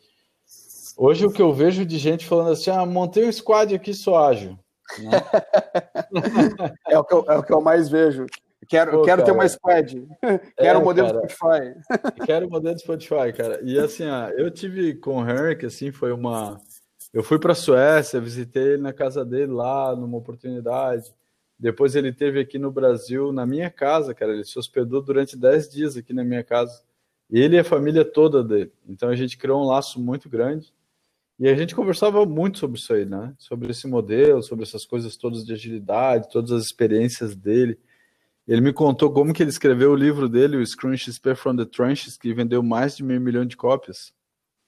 [1.02, 4.18] Hoje o que eu vejo de gente falando assim, ah, montei um squad aqui, sou
[4.18, 4.60] ágil.
[5.00, 5.12] Né?
[6.90, 8.26] é, o que eu, é o que eu mais vejo.
[8.68, 10.06] Quero, Pô, quero ter uma squad.
[10.58, 12.26] quero o é, modelo cara, Spotify.
[12.26, 13.62] quero o modelo Spotify, cara.
[13.64, 16.60] E assim, ah, eu tive com o Henrik, assim, foi uma.
[17.14, 21.12] Eu fui para a Suécia, visitei ele na casa dele lá, numa oportunidade.
[21.60, 24.34] Depois ele teve aqui no Brasil, na minha casa, cara.
[24.34, 26.84] Ele se hospedou durante 10 dias aqui na minha casa.
[27.30, 28.72] Ele e a família toda dele.
[28.88, 30.74] Então a gente criou um laço muito grande.
[31.38, 33.34] E a gente conversava muito sobre isso aí, né?
[33.38, 37.78] Sobre esse modelo, sobre essas coisas todas de agilidade, todas as experiências dele.
[38.48, 41.66] Ele me contou como que ele escreveu o livro dele, o Scrum XP from the
[41.66, 44.12] Trenches, que vendeu mais de meio milhão de cópias.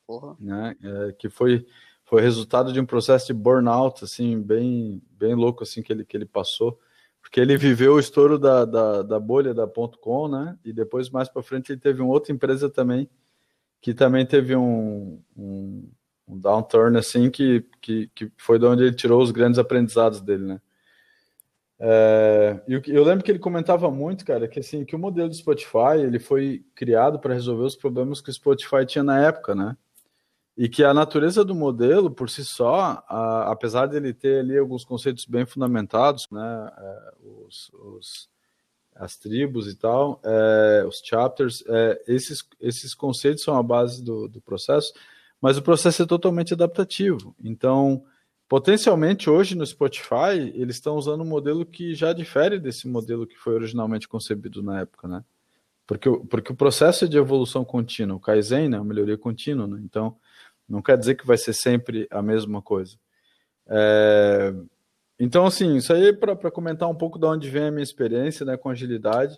[0.05, 0.35] Porra.
[0.39, 0.75] Né?
[0.83, 1.65] É, que foi,
[2.11, 6.17] foi resultado de um processo de burnout, assim, bem, bem louco, assim, que ele, que
[6.17, 6.77] ele passou.
[7.21, 10.59] Porque ele viveu o estouro da, da, da bolha da .com, né?
[10.65, 13.09] E depois, mais para frente, ele teve uma outra empresa também,
[13.79, 15.89] que também teve um, um
[16.31, 20.45] um downturn assim que, que, que foi de onde ele tirou os grandes aprendizados dele,
[20.45, 20.61] né?
[21.83, 25.35] É, e eu lembro que ele comentava muito, cara, que assim que o modelo do
[25.35, 29.75] Spotify ele foi criado para resolver os problemas que o Spotify tinha na época, né?
[30.57, 34.83] E que a natureza do modelo, por si só, a, apesar dele ter ali alguns
[34.83, 36.71] conceitos bem fundamentados, né?
[36.77, 38.29] É, os, os,
[38.95, 44.27] as tribos e tal, é, os chapters, é, esses, esses conceitos são a base do,
[44.27, 44.93] do processo,
[45.41, 47.33] mas o processo é totalmente adaptativo.
[47.43, 48.03] Então,
[48.47, 53.37] potencialmente hoje no Spotify, eles estão usando um modelo que já difere desse modelo que
[53.37, 55.23] foi originalmente concebido na época, né?
[55.87, 59.81] Porque, porque o processo é de evolução contínua, o Kaizen, né, a melhoria contínua, né?
[59.83, 60.15] Então,
[60.71, 62.95] não quer dizer que vai ser sempre a mesma coisa.
[63.67, 64.53] É...
[65.19, 68.45] Então, assim, isso aí é para comentar um pouco de onde vem a minha experiência
[68.45, 69.37] né, com agilidade.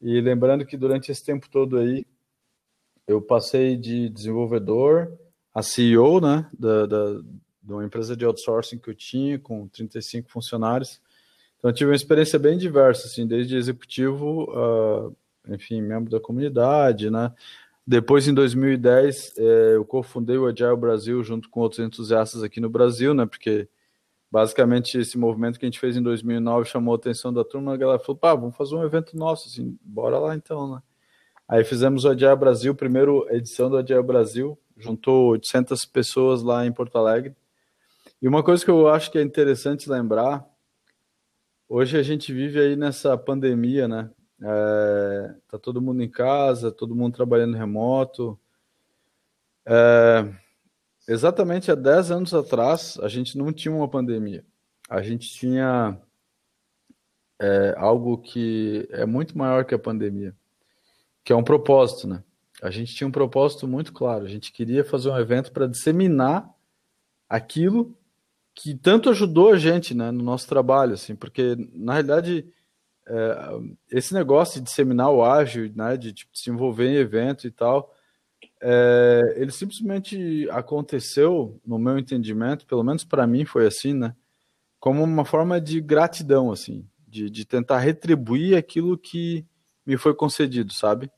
[0.00, 2.04] E lembrando que durante esse tempo todo aí,
[3.06, 5.16] eu passei de desenvolvedor
[5.54, 7.12] a CEO, né, da, da,
[7.62, 11.00] de uma empresa de outsourcing que eu tinha, com 35 funcionários.
[11.58, 17.08] Então, eu tive uma experiência bem diversa, assim, desde executivo, uh, enfim, membro da comunidade,
[17.08, 17.32] né.
[17.86, 22.70] Depois, em 2010, eh, eu cofundei o Agile Brasil junto com outros entusiastas aqui no
[22.70, 23.68] Brasil, né, porque
[24.30, 27.76] basicamente esse movimento que a gente fez em 2009 chamou a atenção da turma, a
[27.76, 30.82] galera falou, pá, vamos fazer um evento nosso, assim, bora lá então, né.
[31.46, 36.72] Aí fizemos o Agile Brasil, primeira edição do Agile Brasil, juntou 800 pessoas lá em
[36.72, 37.36] Porto Alegre.
[38.20, 40.44] E uma coisa que eu acho que é interessante lembrar,
[41.68, 44.10] hoje a gente vive aí nessa pandemia, né?
[44.42, 48.38] É, tá todo mundo em casa, todo mundo trabalhando remoto.
[49.66, 50.32] É,
[51.08, 54.44] exatamente há 10 anos atrás, a gente não tinha uma pandemia.
[54.88, 55.98] A gente tinha
[57.40, 60.34] é algo que é muito maior que a pandemia,
[61.22, 62.22] que é um propósito, né?
[62.62, 64.24] A gente tinha um propósito muito claro.
[64.24, 66.48] A gente queria fazer um evento para disseminar
[67.28, 67.96] aquilo
[68.54, 72.46] que tanto ajudou a gente, né, no nosso trabalho, assim, porque na realidade
[73.90, 77.94] esse negócio de disseminar o ágil, né, de tipo, se envolver em evento e tal,
[78.62, 84.14] é, ele simplesmente aconteceu, no meu entendimento, pelo menos para mim foi assim, né,
[84.80, 89.46] como uma forma de gratidão, assim, de, de tentar retribuir aquilo que
[89.86, 91.10] me foi concedido, sabe?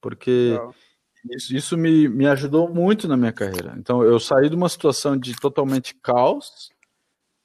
[0.00, 0.58] Porque
[1.30, 3.74] isso, isso me, me ajudou muito na minha carreira.
[3.78, 6.70] Então, eu saí de uma situação de totalmente caos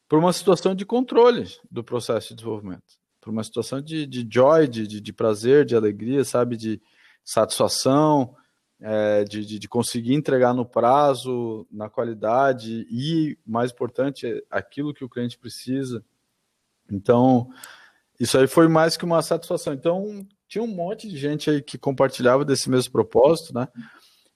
[0.07, 4.67] para uma situação de controle do processo de desenvolvimento, para uma situação de, de joy,
[4.67, 6.81] de, de, prazer, de alegria, sabe, de
[7.23, 8.35] satisfação,
[8.81, 15.03] é, de, de, de, conseguir entregar no prazo, na qualidade e, mais importante, aquilo que
[15.03, 16.03] o cliente precisa.
[16.89, 17.49] Então,
[18.19, 19.73] isso aí foi mais que uma satisfação.
[19.73, 23.67] Então, tinha um monte de gente aí que compartilhava desse mesmo propósito, né?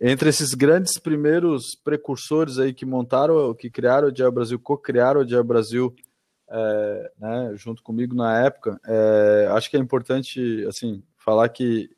[0.05, 5.25] entre esses grandes primeiros precursores aí que montaram, que criaram o Dial Brasil, co-criaram o
[5.25, 5.95] Dial Brasil,
[6.49, 11.89] é, né, junto comigo na época, é, acho que é importante, assim, falar que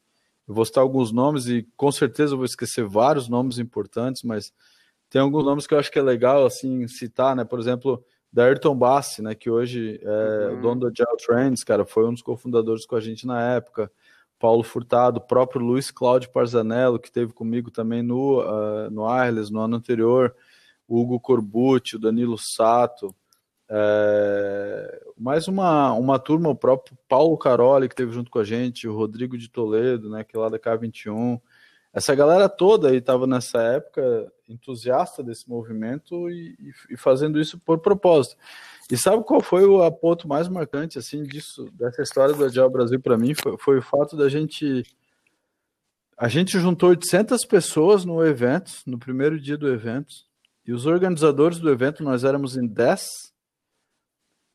[0.47, 4.53] eu vou citar alguns nomes e com certeza eu vou esquecer vários nomes importantes, mas
[5.09, 8.45] tem alguns nomes que eu acho que é legal, assim, citar, né, por exemplo, da
[8.45, 10.57] Ayrton Bassi, né, que hoje é uhum.
[10.57, 13.91] o dono do Agile Trends, cara, foi um dos cofundadores com a gente na época,
[14.37, 19.49] Paulo Furtado, o próprio Luiz Cláudio Parzanello, que teve comigo também no, uh, no Arles
[19.49, 20.35] no ano anterior,
[20.87, 23.15] Hugo Corbucci, o Danilo Sato,
[23.69, 28.87] é, mais uma, uma turma, o próprio Paulo Caroli, que teve junto com a gente,
[28.87, 31.39] o Rodrigo de Toledo, né, que é lá da K21.
[31.93, 36.55] Essa galera toda aí estava nessa época entusiasta desse movimento e,
[36.89, 38.35] e, fazendo isso por propósito.
[38.91, 42.99] E sabe qual foi o ponto mais marcante assim disso dessa história do Agile Brasil
[42.99, 44.83] para mim foi, foi, o fato da gente
[46.17, 50.15] a gente juntou 800 pessoas no evento, no primeiro dia do evento,
[50.65, 53.34] e os organizadores do evento nós éramos em 10.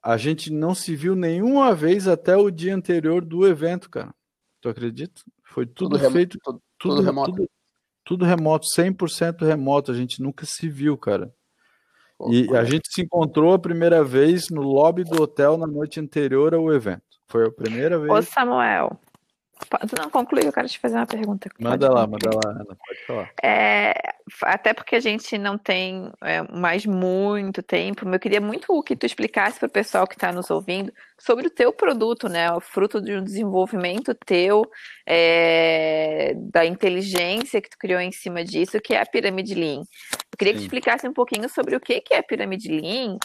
[0.03, 4.15] A gente não se viu nenhuma vez até o dia anterior do evento, cara.
[4.61, 5.21] Tu acredita?
[5.45, 7.33] Foi tudo, tudo feito, tudo, tudo, tudo remoto.
[7.33, 7.51] Tudo,
[8.05, 9.93] tudo remoto, 100% remoto.
[9.93, 11.33] A gente nunca se viu, cara.
[12.29, 16.55] E a gente se encontrou a primeira vez no lobby do hotel na noite anterior
[16.55, 17.03] ao evento.
[17.29, 18.11] Foi a primeira vez.
[18.11, 19.01] Ô, Samuel,
[19.99, 21.49] não, conclui, eu quero te fazer uma pergunta.
[21.59, 23.31] Manda pode lá, manda lá, Ana, pode falar.
[23.43, 23.95] É,
[24.43, 29.07] até porque a gente não tem é, mais muito tempo, eu queria muito que tu
[29.07, 32.51] explicasse para o pessoal que está nos ouvindo sobre o teu produto, né?
[32.53, 34.65] O fruto de um desenvolvimento teu,
[35.07, 39.81] é, da inteligência que tu criou em cima disso, que é a pirâmide Lean.
[39.81, 40.59] Eu queria Sim.
[40.59, 43.19] que tu explicasse um pouquinho sobre o que é a pirâmide Lean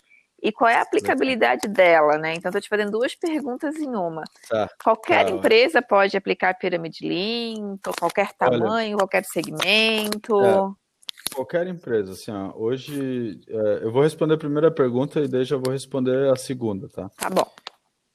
[0.46, 2.36] e qual é a aplicabilidade dela, né?
[2.36, 4.24] Então, estou te fazendo duas perguntas em uma.
[4.48, 10.40] Tá, qualquer tá, empresa pode aplicar a pirâmide Lean, qualquer tamanho, Olha, qualquer segmento.
[10.40, 15.44] É, qualquer empresa, assim, ó, hoje é, eu vou responder a primeira pergunta e daí
[15.44, 17.10] já vou responder a segunda, tá?
[17.18, 17.50] Tá bom.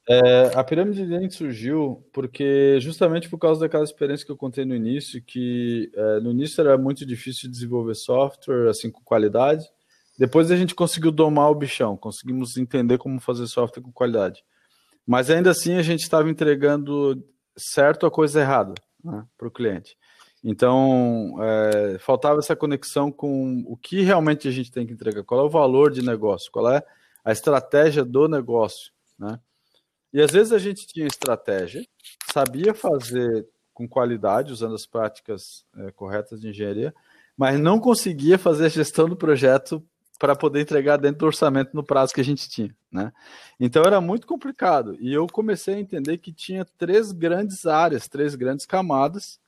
[0.09, 4.75] É, a pirâmide Lean surgiu porque justamente por causa daquela experiência que eu contei no
[4.77, 9.65] início, que é, no início era muito difícil desenvolver software assim com qualidade.
[10.21, 14.45] Depois a gente conseguiu domar o bichão, conseguimos entender como fazer software com qualidade.
[15.07, 17.25] Mas ainda assim a gente estava entregando
[17.57, 19.97] certo a coisa errada né, para o cliente.
[20.45, 25.41] Então, é, faltava essa conexão com o que realmente a gente tem que entregar, qual
[25.41, 26.83] é o valor de negócio, qual é
[27.25, 28.93] a estratégia do negócio.
[29.19, 29.41] Né?
[30.13, 31.83] E às vezes a gente tinha estratégia,
[32.31, 36.95] sabia fazer com qualidade, usando as práticas é, corretas de engenharia,
[37.35, 39.83] mas não conseguia fazer a gestão do projeto
[40.21, 43.11] para poder entregar dentro do orçamento no prazo que a gente tinha, né?
[43.59, 48.35] Então era muito complicado e eu comecei a entender que tinha três grandes áreas, três
[48.35, 49.41] grandes camadas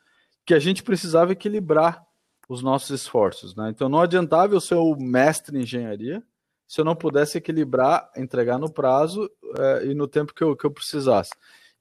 [0.47, 2.03] que a gente precisava equilibrar
[2.49, 3.69] os nossos esforços, né?
[3.69, 6.23] Então não adiantava eu ser o mestre em engenharia
[6.67, 10.65] se eu não pudesse equilibrar, entregar no prazo é, e no tempo que eu, que
[10.65, 11.33] eu precisasse.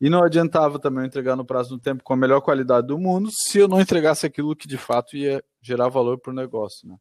[0.02, 3.30] E não adiantava também entregar no prazo no tempo com a melhor qualidade do mundo
[3.32, 6.98] se eu não entregasse aquilo que de fato ia gerar valor para o negócio, né?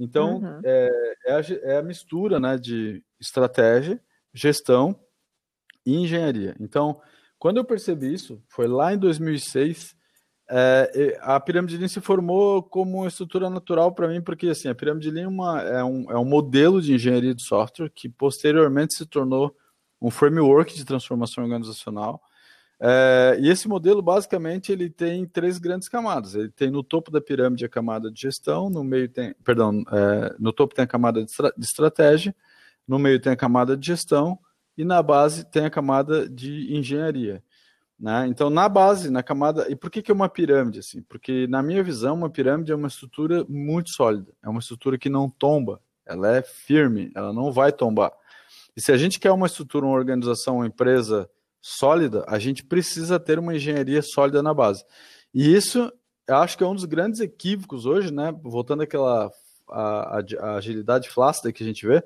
[0.00, 0.60] Então, uhum.
[0.64, 4.00] é, é, a, é, a, mistura né, de estratégia,
[4.32, 4.98] gestão
[5.84, 6.56] e engenharia.
[6.58, 6.98] Então,
[7.38, 9.94] quando eu percebi isso, foi lá em 2006,
[10.48, 14.74] é, a pirâmide Lean se formou como uma estrutura natural para mim, porque assim, a
[14.74, 18.94] pirâmide Lean é, uma, é, um, é um modelo de engenharia de software que posteriormente
[18.94, 19.54] se tornou
[20.00, 22.22] um framework de transformação organizacional
[22.82, 26.34] é, e esse modelo, basicamente, ele tem três grandes camadas.
[26.34, 30.34] Ele tem no topo da pirâmide a camada de gestão, no meio tem, perdão, é,
[30.38, 32.34] no topo tem a camada de, de, estratégia,
[32.88, 34.38] no meio tem a camada de gestão
[34.78, 37.44] e na base tem a camada de engenharia.
[37.98, 38.26] Né?
[38.28, 39.70] Então, na base, na camada.
[39.70, 40.78] E por que, que é uma pirâmide?
[40.78, 41.02] Assim?
[41.02, 44.32] Porque, na minha visão, uma pirâmide é uma estrutura muito sólida.
[44.42, 45.82] É uma estrutura que não tomba.
[46.06, 48.10] Ela é firme, ela não vai tombar.
[48.74, 51.28] E se a gente quer uma estrutura, uma organização, uma empresa
[51.60, 54.84] sólida, a gente precisa ter uma engenharia sólida na base.
[55.32, 55.92] E isso,
[56.26, 58.32] eu acho que é um dos grandes equívocos hoje, né?
[58.42, 59.30] Voltando àquela
[59.68, 62.02] a, a, a agilidade flácida que a gente vê,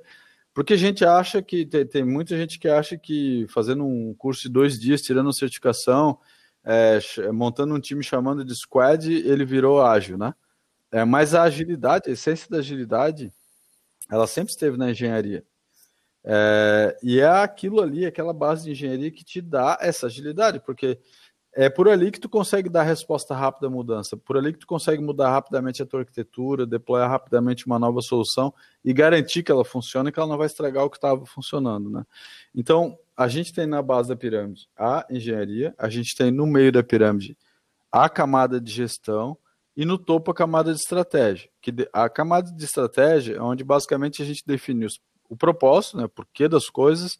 [0.52, 4.42] porque a gente acha que tem, tem, muita gente que acha que fazendo um curso
[4.42, 6.18] de dois dias, tirando certificação,
[6.64, 6.98] é,
[7.32, 10.34] montando um time chamando de squad, ele virou ágil, né?
[10.92, 13.32] É, mas a agilidade, a essência da agilidade,
[14.10, 15.44] ela sempre esteve na engenharia.
[16.24, 20.98] É, e é aquilo ali, aquela base de engenharia que te dá essa agilidade, porque
[21.56, 24.66] é por ali que tu consegue dar resposta rápida à mudança, por ali que tu
[24.66, 28.52] consegue mudar rapidamente a tua arquitetura, deployar rapidamente uma nova solução
[28.84, 31.88] e garantir que ela funcione e que ela não vai estragar o que estava funcionando,
[31.88, 32.04] né?
[32.54, 36.72] Então, a gente tem na base da pirâmide a engenharia, a gente tem no meio
[36.72, 37.36] da pirâmide
[37.92, 39.38] a camada de gestão
[39.76, 41.48] e no topo a camada de estratégia.
[41.60, 46.04] Que a camada de estratégia é onde basicamente a gente define os, o propósito, né,
[46.04, 47.18] o porquê das coisas,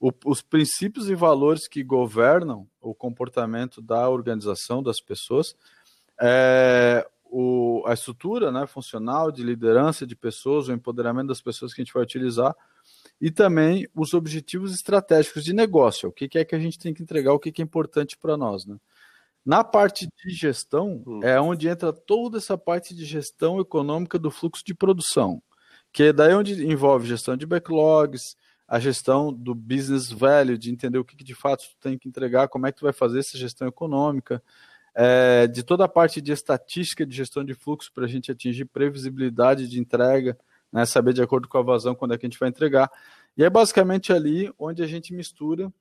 [0.00, 5.56] o, os princípios e valores que governam o comportamento da organização, das pessoas,
[6.20, 11.80] é, o, a estrutura né, funcional de liderança de pessoas, o empoderamento das pessoas que
[11.80, 12.54] a gente vai utilizar,
[13.20, 16.92] e também os objetivos estratégicos de negócio, o que, que é que a gente tem
[16.92, 18.66] que entregar, o que, que é importante para nós.
[18.66, 18.76] Né?
[19.44, 21.20] Na parte de gestão, hum.
[21.22, 25.42] é onde entra toda essa parte de gestão econômica do fluxo de produção,
[25.94, 28.36] que é daí onde envolve gestão de backlogs,
[28.66, 32.08] a gestão do business value, de entender o que, que de fato tu tem que
[32.08, 34.42] entregar, como é que tu vai fazer essa gestão econômica,
[34.92, 38.64] é, de toda a parte de estatística de gestão de fluxo para a gente atingir
[38.64, 40.36] previsibilidade de entrega,
[40.72, 42.90] né, saber de acordo com a vazão quando é que a gente vai entregar.
[43.36, 45.72] E é basicamente ali onde a gente mistura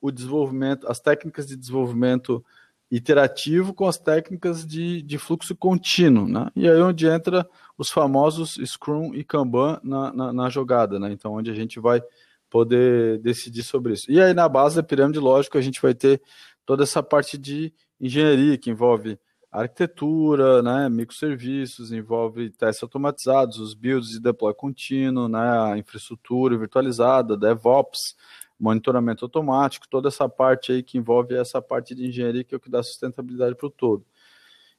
[0.00, 2.44] o desenvolvimento, as técnicas de desenvolvimento
[2.90, 6.48] iterativo com as técnicas de, de fluxo contínuo, né?
[6.54, 11.10] E aí onde entra os famosos Scrum e Kanban na, na, na, jogada, né?
[11.12, 12.02] Então, onde a gente vai
[12.48, 14.10] poder decidir sobre isso.
[14.10, 16.22] E aí, na base da pirâmide, lógico, a gente vai ter
[16.64, 19.18] toda essa parte de engenharia, que envolve
[19.50, 27.36] arquitetura, né, microserviços, envolve testes automatizados, os builds de deploy contínuo, né, a infraestrutura virtualizada,
[27.36, 28.16] DevOps,
[28.58, 32.60] monitoramento automático, toda essa parte aí que envolve essa parte de engenharia que é o
[32.60, 34.04] que dá sustentabilidade para o todo.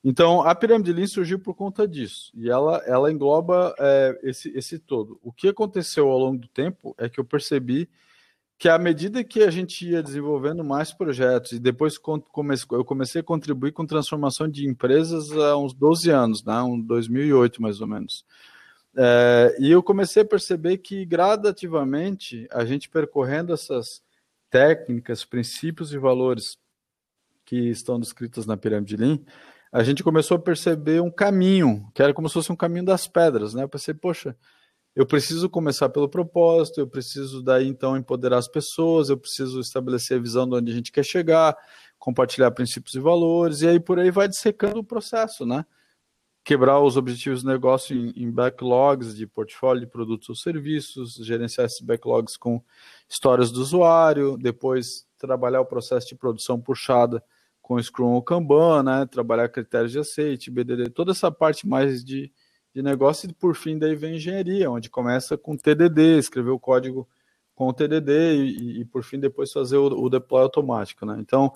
[0.08, 4.78] Então, a pirâmide Lean surgiu por conta disso, e ela, ela engloba é, esse, esse
[4.78, 5.20] todo.
[5.24, 7.90] O que aconteceu ao longo do tempo é que eu percebi
[8.58, 12.00] que à medida que a gente ia desenvolvendo mais projetos, e depois
[12.72, 17.62] eu comecei a contribuir com transformação de empresas há uns 12 anos, né, um 2008
[17.62, 18.26] mais ou menos.
[18.98, 24.02] É, e eu comecei a perceber que gradativamente a gente percorrendo essas
[24.50, 26.58] técnicas, princípios e valores
[27.46, 29.20] que estão descritos na pirâmide Lean,
[29.72, 33.08] a gente começou a perceber um caminho, que era como se fosse um caminho das
[33.08, 33.64] pedras, né?
[33.64, 34.36] Eu pensei, poxa,
[34.96, 40.18] eu preciso começar pelo propósito, eu preciso daí então empoderar as pessoas, eu preciso estabelecer
[40.18, 41.58] a visão de onde a gente quer chegar,
[42.00, 45.66] compartilhar princípios e valores, e aí por aí vai dissecando o processo, né?
[46.46, 51.66] Quebrar os objetivos do negócio em, em, backlogs de portfólio de produtos ou serviços, gerenciar
[51.66, 52.64] esses backlogs com
[53.10, 57.22] histórias do usuário, depois trabalhar o processo de produção puxada
[57.64, 59.08] com Scrum ou Kanban, né?
[59.08, 62.32] trabalhar critérios de aceite, BDD, toda essa parte mais de,
[62.72, 67.10] de negócio e por fim daí vem engenharia, onde começa com TDD, escrever o código
[67.56, 71.08] com o TDD e, e por fim depois fazer o, o deploy automático.
[71.08, 71.18] Né?
[71.20, 71.52] Então,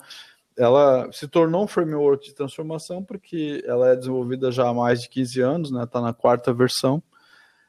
[0.56, 5.08] ela se tornou um framework de transformação porque ela é desenvolvida já há mais de
[5.08, 5.84] 15 anos, né?
[5.84, 7.00] Está na quarta versão.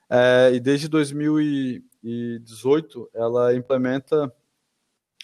[0.09, 4.33] É, e desde 2018 ela implementa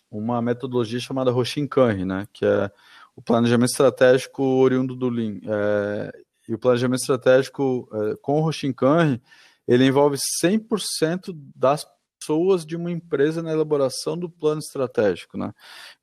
[0.10, 2.28] uma metodologia chamada Roshinkanri, né?
[2.32, 2.72] Que é
[3.16, 5.40] o planejamento estratégico oriundo do Lean.
[5.46, 6.14] É,
[6.48, 9.22] e o planejamento estratégico é, com Roshinkanri,
[9.68, 11.86] ele envolve 100% das
[12.28, 15.54] pessoas de uma empresa na elaboração do plano estratégico, né?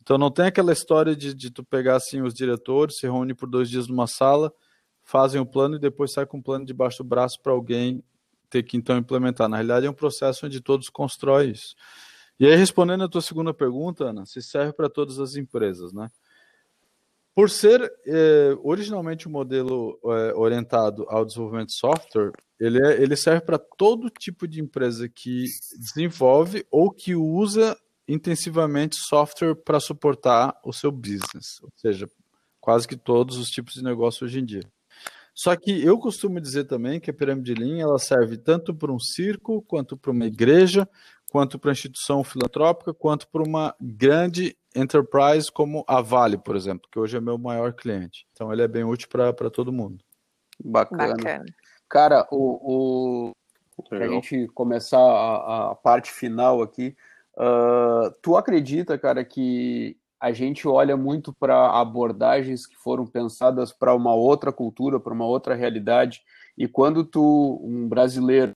[0.02, 3.48] Então não tem aquela história de, de tu pegar assim os diretores, se reúne por
[3.48, 4.52] dois dias numa sala,
[5.02, 8.02] fazem o plano e depois sai com o plano debaixo do braço para alguém
[8.48, 9.48] ter que então implementar.
[9.48, 11.74] Na realidade é um processo onde todos constroem isso.
[12.40, 16.10] E aí respondendo a tua segunda pergunta, Ana, se serve para todas as empresas, né?
[17.34, 22.30] Por ser eh, originalmente um modelo eh, orientado ao desenvolvimento de software,
[22.60, 25.44] ele, é, ele serve para todo tipo de empresa que
[25.78, 27.76] desenvolve ou que usa
[28.06, 32.08] intensivamente software para suportar o seu business, ou seja,
[32.60, 34.62] quase que todos os tipos de negócio hoje em dia.
[35.34, 39.00] Só que eu costumo dizer também que a pirâmide Lean ela serve tanto para um
[39.00, 40.88] circo, quanto para uma igreja,
[41.34, 46.96] quanto para instituição filantrópica, quanto para uma grande enterprise como a Vale, por exemplo, que
[46.96, 48.24] hoje é meu maior cliente.
[48.30, 49.98] Então ele é bem útil para todo mundo.
[50.64, 51.08] Bacana.
[51.08, 51.44] Bacana.
[51.88, 53.84] Cara, o, o...
[53.88, 56.94] para a gente começar a, a, parte final aqui,
[57.36, 63.92] uh, tu acredita, cara, que a gente olha muito para abordagens que foram pensadas para
[63.92, 66.22] uma outra cultura, para uma outra realidade,
[66.56, 68.52] e quando tu, um brasileiro,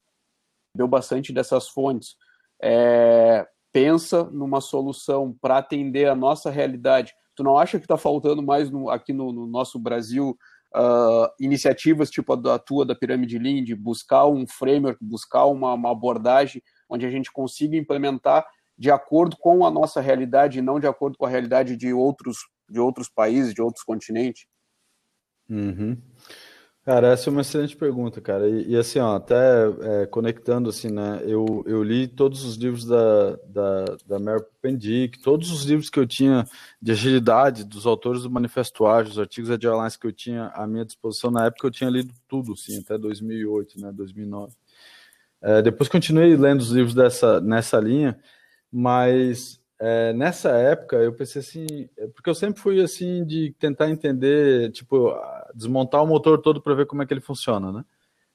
[0.73, 2.17] deu bastante dessas fontes,
[2.63, 8.43] é, pensa numa solução para atender a nossa realidade, tu não acha que está faltando
[8.43, 10.37] mais no, aqui no, no, nosso Brasil
[10.75, 15.75] uh, iniciativas tipo a da tua, da Pirâmide Lean, de buscar um framework, buscar uma,
[15.75, 18.47] uma abordagem onde a gente consiga implementar
[18.77, 22.39] de acordo com a nossa realidade e não de acordo com a realidade de outros,
[22.69, 24.47] de outros países, de outros continentes?
[25.49, 25.97] Uhum.
[26.89, 28.49] Cara, essa é uma excelente pergunta, cara.
[28.49, 29.35] E, e assim, ó, até
[29.83, 31.21] é, conectando, assim, né?
[31.23, 36.01] Eu, eu li todos os livros da, da, da Mary Pendick, todos os livros que
[36.01, 36.47] eu tinha
[36.81, 40.67] de agilidade, dos autores do Manifesto Ágil, os artigos de Alliance que eu tinha à
[40.67, 43.93] minha disposição na época, eu tinha lido tudo, assim, até 2008, né?
[43.93, 44.55] 2009.
[45.43, 48.19] É, depois continuei lendo os livros dessa, nessa linha,
[48.73, 53.89] mas é, nessa época eu pensei assim, é, porque eu sempre fui assim de tentar
[53.91, 55.15] entender, tipo,
[55.55, 57.85] desmontar o motor todo para ver como é que ele funciona, né?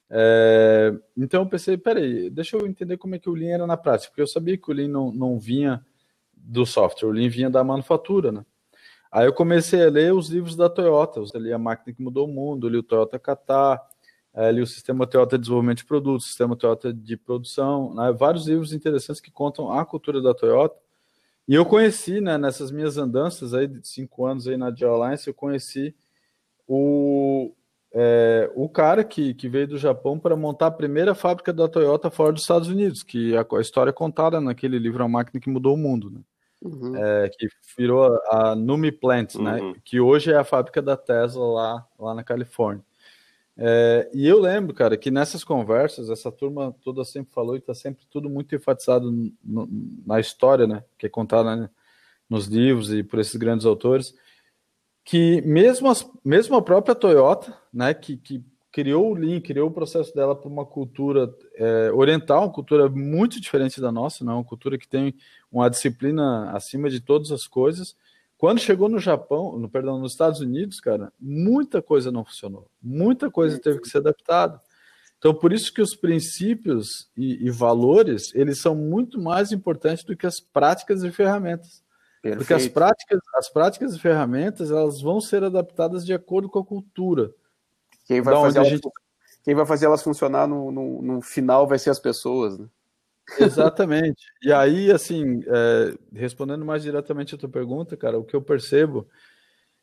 [0.09, 3.75] É, então eu pensei, peraí, deixa eu entender como é que o Lean era na
[3.75, 5.83] prática, porque eu sabia que o Lean não, não vinha
[6.33, 8.45] do software, o Lean vinha da manufatura, né?
[9.11, 12.25] Aí eu comecei a ler os livros da Toyota, eu li a máquina que mudou
[12.27, 13.79] o mundo, li o Toyota Qatar,
[14.33, 18.11] é, li o Sistema Toyota de Desenvolvimento de Produtos, Sistema Toyota de Produção, né?
[18.11, 20.75] vários livros interessantes que contam a cultura da Toyota.
[21.47, 25.33] E eu conheci, né, nessas minhas andanças aí de cinco anos aí na Alliance, eu
[25.33, 25.93] conheci
[26.67, 27.53] o,
[27.93, 32.09] é, o cara que, que veio do Japão para montar a primeira fábrica da Toyota
[32.09, 35.49] fora dos Estados Unidos, que a, a história é contada naquele livro A Máquina que
[35.49, 36.21] Mudou o Mundo, né?
[36.61, 36.95] Uhum.
[36.95, 39.59] É, que virou a, a Numi Plant, né?
[39.59, 39.73] uhum.
[39.73, 39.79] né?
[39.83, 42.83] Que hoje é a fábrica da Tesla lá, lá na Califórnia.
[43.55, 47.73] É, e eu lembro, cara, que nessas conversas, essa turma toda sempre falou e está
[47.73, 49.11] sempre tudo muito enfatizado
[49.43, 49.69] no,
[50.05, 50.83] na história, né?
[50.97, 51.69] Que é contada né,
[52.29, 54.15] nos livros e por esses grandes autores,
[55.03, 59.73] que mesmo, as, mesmo a própria Toyota, né, que, que criou o Lean, criou o
[59.73, 64.43] processo dela para uma cultura é, oriental, uma cultura muito diferente da nossa, né, uma
[64.43, 65.13] cultura que tem
[65.51, 67.95] uma disciplina acima de todas as coisas,
[68.43, 73.31] quando chegou no Japão, no perdão, nos Estados Unidos, cara, muita coisa não funcionou, muita
[73.31, 74.59] coisa teve que ser adaptada.
[75.17, 80.17] Então, por isso que os princípios e, e valores, eles são muito mais importantes do
[80.17, 81.81] que as práticas e ferramentas.
[82.21, 82.39] Perfeito.
[82.39, 86.65] Porque as práticas, as práticas e ferramentas, elas vão ser adaptadas de acordo com a
[86.65, 87.33] cultura.
[88.05, 88.89] Quem vai, fazer, elas, gente...
[89.41, 92.67] quem vai fazer elas funcionar no, no, no final vai ser as pessoas, né?
[93.39, 94.25] Exatamente.
[94.41, 99.07] E aí, assim, é, respondendo mais diretamente a tua pergunta, cara, o que eu percebo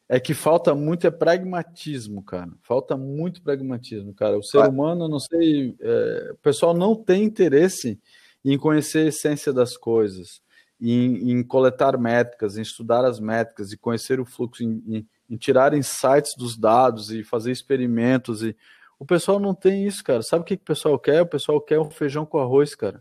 [0.09, 2.51] é que falta muito é pragmatismo, cara.
[2.62, 4.36] Falta muito pragmatismo, cara.
[4.36, 7.99] O ser humano, não sei, é, o pessoal não tem interesse
[8.45, 10.43] em conhecer a essência das coisas,
[10.80, 15.36] em, em coletar métricas, em estudar as métricas, e conhecer o fluxo, em, em, em
[15.36, 18.43] tirar insights dos dados e fazer experimentos.
[18.43, 18.57] E
[18.99, 20.22] o pessoal não tem isso, cara.
[20.22, 21.22] Sabe o que, que o pessoal quer?
[21.22, 23.01] O pessoal quer um feijão com arroz, cara.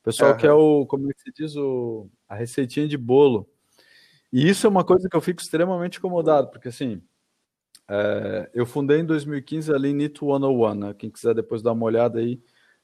[0.00, 0.36] O pessoal uhum.
[0.36, 3.48] quer o, como é que se diz, o, a receitinha de bolo.
[4.32, 7.02] E isso é uma coisa que eu fico extremamente incomodado, porque assim,
[7.88, 10.94] é, eu fundei em 2015 a Leanit 101, né?
[10.94, 12.40] Quem quiser depois dar uma olhada aí,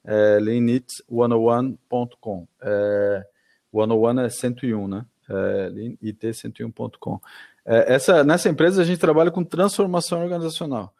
[0.06, 2.48] é leanit101.com.
[2.62, 3.26] É,
[3.72, 5.04] 101 é 101, né?
[5.28, 7.20] É, leanit101.com.
[7.64, 10.94] É, essa, nessa empresa a gente trabalha com transformação organizacional.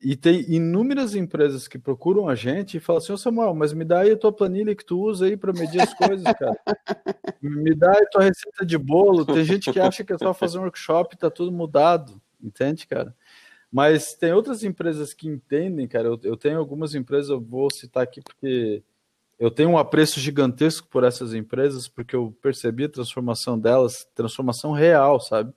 [0.00, 3.84] E tem inúmeras empresas que procuram a gente e falam assim, ô Samuel, mas me
[3.84, 6.56] dá aí a tua planilha que tu usa aí para medir as coisas, cara.
[7.40, 9.24] me dá aí a tua receita de bolo.
[9.24, 12.86] Tem gente que acha que é só fazer um workshop e tá tudo mudado, entende,
[12.86, 13.14] cara?
[13.72, 16.08] Mas tem outras empresas que entendem, cara.
[16.08, 18.82] Eu, eu tenho algumas empresas, eu vou citar aqui porque
[19.38, 24.72] eu tenho um apreço gigantesco por essas empresas, porque eu percebi a transformação delas, transformação
[24.72, 25.52] real, sabe?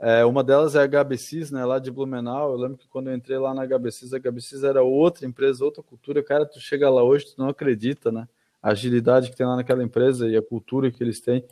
[0.00, 2.52] É, uma delas é a HBCs, né, lá de Blumenau.
[2.52, 5.82] Eu lembro que quando eu entrei lá na HBCs, a HBCs era outra empresa, outra
[5.82, 6.22] cultura.
[6.22, 8.28] Cara, tu chega lá hoje, tu não acredita, né?
[8.62, 11.44] A agilidade que tem lá naquela empresa e a cultura que eles têm,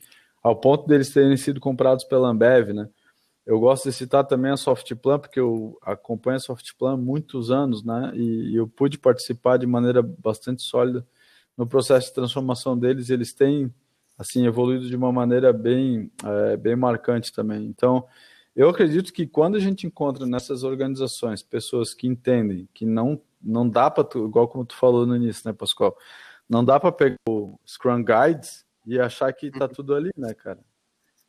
[0.42, 2.88] ao ponto deles terem sido comprados pela Ambev, né?
[3.44, 7.84] Eu gosto de citar também a Softplan, porque eu acompanho a Softplan há muitos anos,
[7.84, 8.10] né?
[8.14, 11.06] E, eu pude participar de maneira bastante sólida
[11.56, 13.08] no processo de transformação deles.
[13.08, 13.72] Eles têm,
[14.18, 17.64] assim, evoluído de uma maneira bem, é, bem marcante também.
[17.66, 18.04] Então,
[18.56, 23.68] eu acredito que quando a gente encontra nessas organizações pessoas que entendem que não, não
[23.68, 25.94] dá para, igual como tu falou no início, né, Pascoal?
[26.48, 30.60] Não dá para pegar o Scrum Guides e achar que tá tudo ali, né, cara?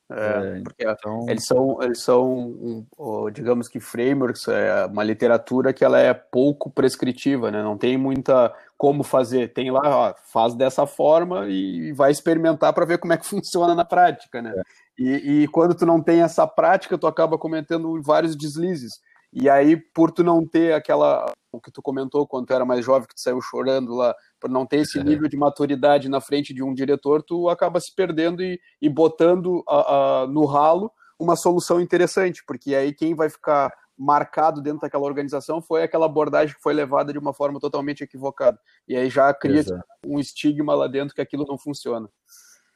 [0.10, 1.26] É, porque então...
[1.28, 2.86] eles são, eles são
[3.34, 7.62] digamos que frameworks, é uma literatura que ela é pouco prescritiva, né?
[7.62, 9.52] Não tem muita como fazer.
[9.54, 13.76] Tem lá, ó, faz dessa forma e vai experimentar para ver como é que funciona
[13.76, 14.54] na prática, né?
[14.56, 14.62] É.
[14.98, 19.00] E, e, quando tu não tem essa prática, tu acaba cometendo vários deslizes.
[19.32, 22.84] E aí, por tu não ter aquela, o que tu comentou quando tu era mais
[22.84, 25.04] jovem, que tu saiu chorando lá, por não ter esse é.
[25.04, 29.64] nível de maturidade na frente de um diretor, tu acaba se perdendo e, e botando
[29.68, 35.06] a, a, no ralo uma solução interessante, porque aí quem vai ficar marcado dentro daquela
[35.06, 38.60] organização foi aquela abordagem que foi levada de uma forma totalmente equivocada.
[38.88, 39.84] E aí já cria Exato.
[40.06, 42.08] um estigma lá dentro que aquilo não funciona.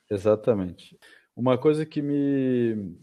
[0.09, 0.97] Exatamente.
[1.35, 2.97] Uma coisa que me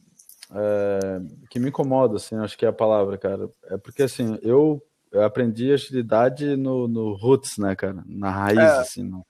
[0.54, 1.20] é,
[1.50, 5.22] que me incomoda, assim, acho que é a palavra, cara, é porque assim, eu eu
[5.22, 8.04] aprendi agilidade no, no roots, né, cara?
[8.06, 9.02] Na raiz, é, assim.
[9.02, 9.26] No...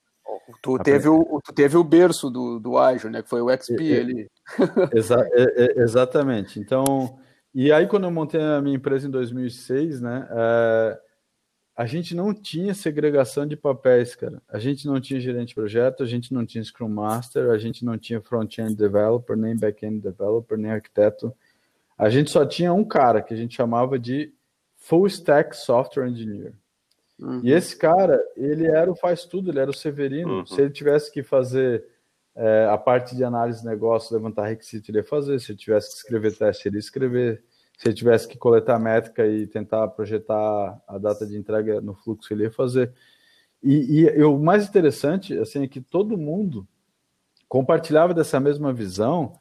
[0.62, 3.22] Tu, teve o, tu teve o berço do, do ágil, né?
[3.22, 4.30] Que foi o XP é, ali.
[4.94, 6.58] Exa é, exatamente.
[6.58, 6.84] Então,
[7.54, 10.26] e aí quando eu montei a minha empresa em 2006, né?
[10.30, 11.00] É,
[11.78, 14.42] a gente não tinha segregação de papéis, cara.
[14.48, 17.84] A gente não tinha gerente de projeto, a gente não tinha Scrum Master, a gente
[17.84, 21.32] não tinha front-end developer, nem back-end developer, nem arquiteto.
[21.96, 24.34] A gente só tinha um cara que a gente chamava de
[24.76, 26.52] full stack software engineer.
[27.16, 27.42] Uhum.
[27.44, 30.38] E esse cara, ele era o faz tudo, ele era o Severino.
[30.38, 30.46] Uhum.
[30.46, 31.84] Se ele tivesse que fazer
[32.34, 35.38] é, a parte de análise de negócio, levantar requisito, ele ia fazer.
[35.38, 37.44] Se ele tivesse que escrever teste, ele ia escrever.
[37.78, 42.34] Se ele tivesse que coletar métrica e tentar projetar a data de entrega no fluxo,
[42.34, 42.92] ele ia fazer.
[43.62, 46.66] E, e, e o mais interessante assim, é que todo mundo
[47.48, 49.32] compartilhava dessa mesma visão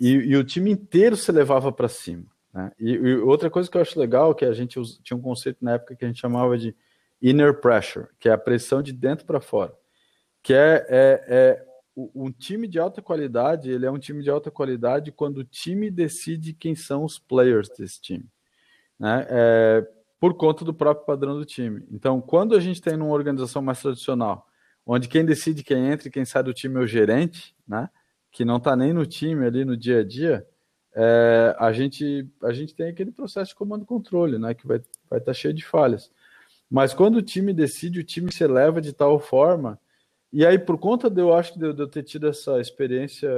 [0.00, 2.24] e, e o time inteiro se levava para cima.
[2.52, 2.72] Né?
[2.80, 5.72] E, outra coisa que eu acho legal é que a gente tinha um conceito na
[5.72, 6.74] época que a gente chamava de
[7.20, 9.72] inner pressure, que é a pressão de dentro para fora,
[10.42, 11.66] que é, é, é
[11.96, 15.90] um time de alta qualidade, ele é um time de alta qualidade quando o time
[15.90, 18.24] decide quem são os players desse time,
[18.98, 19.26] né?
[19.28, 19.88] É,
[20.18, 21.84] por conta do próprio padrão do time.
[21.90, 24.46] Então, quando a gente tem numa organização mais tradicional,
[24.86, 27.90] onde quem decide quem entra e quem sai do time é o gerente, né?
[28.30, 30.46] Que não está nem no time ali no dia a dia,
[30.94, 34.76] é, a, gente, a gente tem aquele processo de comando e controle, né, que vai
[34.76, 36.10] estar vai tá cheio de falhas.
[36.70, 39.78] Mas quando o time decide, o time se eleva de tal forma,
[40.32, 43.30] e aí por conta de eu acho de, eu ter tido essa experiência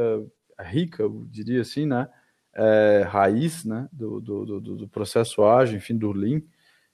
[0.61, 2.09] rica, eu diria assim, né,
[2.55, 6.41] é, raiz, né, do, do, do, do, processo ágil, enfim, do Lean,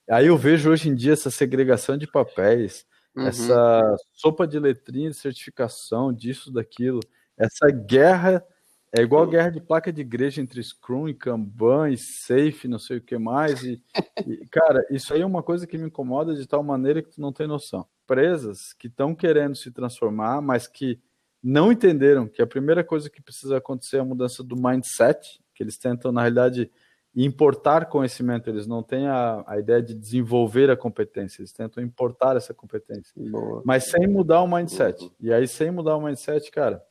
[0.08, 3.26] aí eu vejo hoje em dia essa segregação de papéis, uhum.
[3.26, 7.00] essa sopa de letrinha de certificação, disso, daquilo,
[7.36, 8.44] essa guerra
[8.92, 12.98] é igual guerra de placa de igreja entre Scrum e Kanban e Safe, não sei
[12.98, 13.62] o que mais.
[13.62, 13.80] E,
[14.26, 17.20] e, cara, isso aí é uma coisa que me incomoda de tal maneira que tu
[17.20, 17.86] não tem noção.
[18.04, 21.00] Empresas que estão querendo se transformar, mas que
[21.40, 25.62] não entenderam que a primeira coisa que precisa acontecer é a mudança do mindset, que
[25.62, 26.68] eles tentam, na realidade,
[27.14, 32.36] importar conhecimento, eles não têm a, a ideia de desenvolver a competência, eles tentam importar
[32.36, 33.12] essa competência.
[33.16, 33.62] Boa.
[33.64, 35.10] Mas sem mudar o mindset.
[35.20, 36.82] E aí, sem mudar o mindset, cara,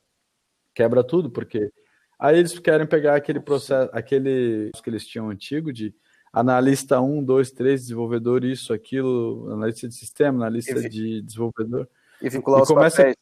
[0.74, 1.72] quebra tudo, porque
[2.20, 5.96] Aí eles querem pegar aquele processo, aquele que eles tinham antigo de
[6.34, 11.88] analista 1, 2, 3, desenvolvedor, isso, aquilo, analista de sistema, analista e, de desenvolvedor.
[12.22, 13.16] E vincular e os começa, papéis.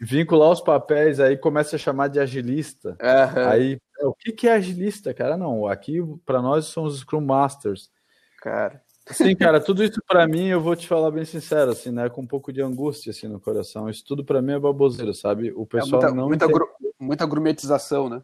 [0.00, 2.96] Vincular os papéis, aí começa a chamar de agilista.
[3.00, 3.48] Uhum.
[3.48, 5.36] Aí, o que, que é agilista, cara?
[5.36, 7.90] Não, aqui para nós são os Scrum Masters.
[8.40, 8.82] Cara.
[9.08, 12.22] Sim, cara, tudo isso para mim, eu vou te falar bem sincero, assim, né, com
[12.22, 13.88] um pouco de angústia assim no coração.
[13.88, 15.52] Isso tudo para mim é baboseiro, sabe?
[15.52, 16.68] O é pessoal é muita, não muita, gru,
[17.06, 18.22] muita grumetização, né?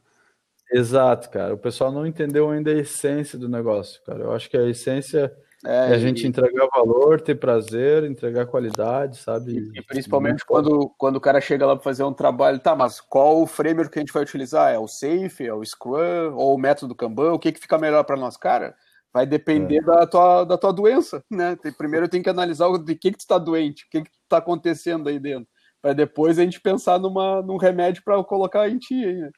[0.72, 1.54] Exato, cara.
[1.54, 4.24] O pessoal não entendeu ainda a essência do negócio, cara.
[4.24, 5.32] Eu acho que a essência
[5.64, 9.52] é, é a gente entregar valor, ter prazer, entregar qualidade, sabe?
[9.52, 13.00] E, e principalmente quando, quando o cara chega lá para fazer um trabalho, tá, mas
[13.00, 14.72] qual o framework que a gente vai utilizar?
[14.72, 17.32] É o Safe, é o Scrum, ou o método Kanban?
[17.32, 18.74] O que, que fica melhor para nós, cara?
[19.12, 19.82] Vai depender é.
[19.82, 21.56] da, tua, da tua doença, né?
[21.76, 24.10] Primeiro eu tenho que analisar o de que, que tu está doente, o que, que
[24.24, 25.51] está acontecendo aí dentro,
[25.82, 29.30] para depois a gente pensar numa, num remédio para colocar em ti aí, né?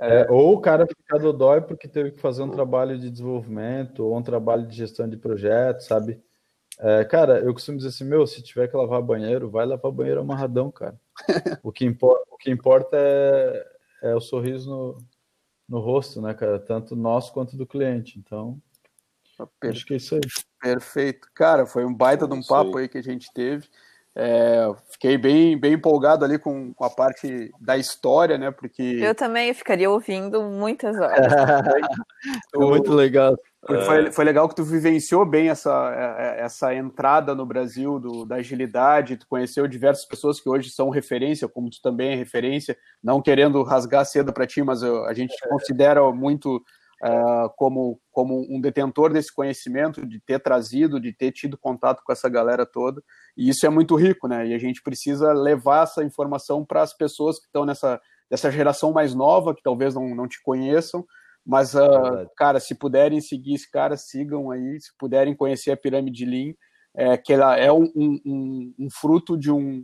[0.00, 4.04] É, é, ou o cara fica dodói porque teve que fazer um trabalho de desenvolvimento
[4.04, 6.22] ou um trabalho de gestão de projeto, sabe?
[6.78, 10.20] É, cara, eu costumo dizer assim, meu, se tiver que lavar banheiro, vai lavar banheiro
[10.20, 11.00] amarradão, cara.
[11.64, 13.66] o, que importa, o que importa é,
[14.02, 14.98] é o sorriso no,
[15.68, 16.60] no rosto, né, cara?
[16.60, 18.20] Tanto nosso quanto do cliente.
[18.20, 18.62] Então,
[19.60, 19.70] Per...
[19.70, 20.20] Acho que é isso aí.
[20.60, 21.28] Perfeito.
[21.34, 22.84] Cara, foi um baita é de um papo aí.
[22.84, 23.68] aí que a gente teve.
[24.20, 28.50] É, fiquei bem, bem empolgado ali com, com, a parte da história, né?
[28.50, 28.82] Porque.
[28.82, 31.32] Eu também ficaria ouvindo muitas horas.
[32.52, 33.36] é muito legal.
[33.64, 34.10] Foi, é.
[34.10, 39.16] foi, legal que tu vivenciou bem essa, é, essa entrada no Brasil do, da agilidade,
[39.16, 43.62] tu conheceu diversas pessoas que hoje são referência, como tu também é referência, não querendo
[43.62, 45.48] rasgar cedo para ti, mas eu, a gente é.
[45.48, 46.60] considera muito
[47.04, 52.12] uh, como, como um detentor desse conhecimento, de ter trazido, de ter tido contato com
[52.12, 53.02] essa galera toda,
[53.36, 54.46] e isso é muito rico, né?
[54.46, 58.92] E a gente precisa levar essa informação para as pessoas que estão nessa dessa geração
[58.92, 61.02] mais nova, que talvez não, não te conheçam,
[61.48, 64.78] mas, uh, cara, se puderem seguir esse cara, sigam aí.
[64.82, 66.52] Se puderem conhecer a pirâmide Lean,
[66.94, 69.82] é, que ela é um, um, um, fruto de um,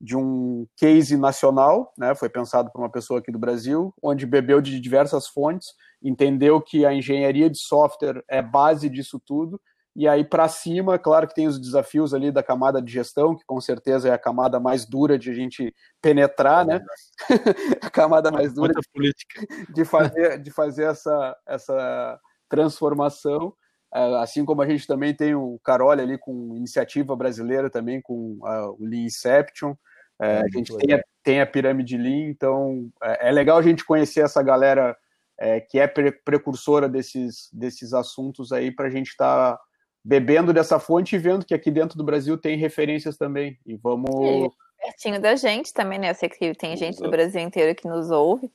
[0.00, 2.14] de um case nacional, né?
[2.14, 5.68] Foi pensado por uma pessoa aqui do Brasil, onde bebeu de diversas fontes,
[6.02, 9.60] entendeu que a engenharia de software é base disso tudo
[9.94, 13.44] e aí para cima, claro que tem os desafios ali da camada de gestão, que
[13.44, 16.80] com certeza é a camada mais dura de a gente penetrar, né?
[17.82, 19.46] a camada mais dura de, política.
[19.74, 23.52] de fazer de fazer essa essa transformação.
[23.92, 28.38] É, assim como a gente também tem o Carol ali com iniciativa brasileira também com
[28.40, 29.74] o Lean Inception.
[30.20, 33.84] É, a gente tem a, tem a pirâmide Lean, então é, é legal a gente
[33.84, 34.96] conhecer essa galera
[35.38, 39.60] é, que é precursora desses, desses assuntos aí para a gente estar tá
[40.04, 43.58] bebendo dessa fonte e vendo que aqui dentro do Brasil tem referências também.
[43.66, 44.10] E vamos.
[44.10, 44.50] E
[44.82, 46.10] pertinho da gente também, né?
[46.10, 48.50] Eu sei que tem gente do Brasil inteiro que nos ouve,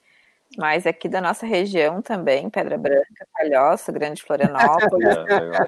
[0.58, 5.08] mas aqui da nossa região também, Pedra Branca, Palhoça, Grande Florianópolis.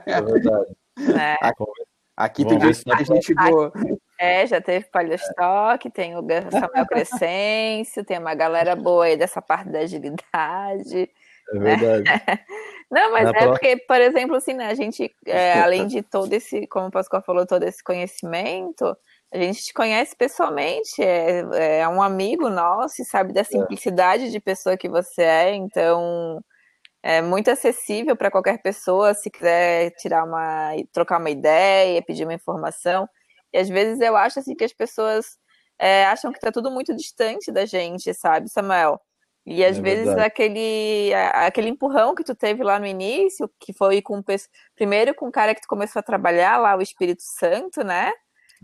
[0.06, 0.76] é, é verdade.
[0.98, 1.38] Né?
[2.18, 2.60] Aqui, tem
[3.06, 3.72] gente boa.
[4.20, 9.70] É, já teve Palhostock, tem o Samuel Crescêncio, tem uma galera boa aí dessa parte
[9.70, 11.10] da agilidade.
[11.54, 12.04] É verdade.
[12.90, 13.52] Não, mas Na é próxima...
[13.52, 17.22] porque, por exemplo, assim, né, a gente, é, além de todo esse, como o Pascoal
[17.22, 18.98] falou, todo esse conhecimento,
[19.32, 23.44] a gente te conhece pessoalmente, é, é um amigo nosso e sabe da é.
[23.44, 26.42] simplicidade de pessoa que você é, então
[27.08, 32.34] é muito acessível para qualquer pessoa, se quiser tirar uma, trocar uma ideia, pedir uma
[32.34, 33.08] informação.
[33.54, 35.38] E às vezes eu acho assim que as pessoas
[35.80, 39.00] é, acham que está tudo muito distante da gente, sabe, Samuel?
[39.46, 44.02] E às é vezes aquele, aquele empurrão que tu teve lá no início, que foi
[44.02, 44.22] com
[44.76, 48.12] primeiro com o cara que tu começou a trabalhar lá, o Espírito Santo, né?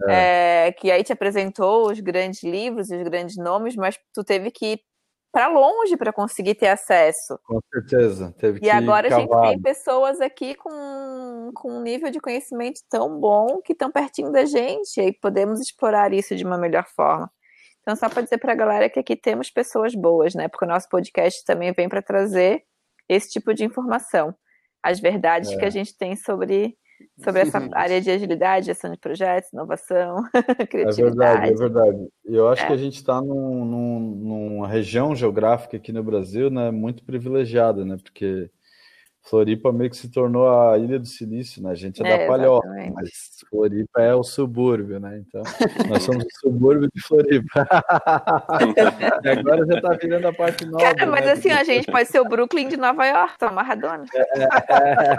[0.10, 0.68] É.
[0.68, 4.82] É, que aí te apresentou os grandes livros, os grandes nomes, mas tu teve que
[5.34, 7.40] para longe para conseguir ter acesso.
[7.44, 12.12] Com certeza, teve que E agora a gente tem pessoas aqui com, com um nível
[12.12, 16.56] de conhecimento tão bom que estão pertinho da gente, e podemos explorar isso de uma
[16.56, 17.32] melhor forma.
[17.82, 20.48] Então, só para dizer para a galera que aqui temos pessoas boas, né?
[20.48, 22.64] Porque o nosso podcast também vem para trazer
[23.10, 24.36] esse tipo de informação.
[24.84, 25.58] As verdades é.
[25.58, 26.78] que a gente tem sobre,
[27.24, 30.24] sobre essa área de agilidade, gestão de projetos, inovação,
[30.70, 31.02] criatividade.
[31.02, 32.08] É verdade, é verdade.
[32.26, 32.68] Eu acho é.
[32.68, 37.86] que a gente está num, num, numa região geográfica aqui no Brasil né, muito privilegiada,
[37.86, 37.98] né?
[38.02, 38.50] Porque
[39.26, 41.72] Floripa meio que se tornou a Ilha do Silício, né?
[41.72, 43.10] A gente é, é da Palhoça, mas
[43.50, 45.24] Floripa é o subúrbio, né?
[45.26, 45.42] Então,
[45.88, 47.66] nós somos o subúrbio de Floripa.
[49.24, 50.84] e agora já tá virando a parte nova.
[50.84, 51.32] Cara, mas né?
[51.32, 54.06] assim, a gente pode ser o Brooklyn de Nova York, tá Maradona.
[54.14, 55.16] É...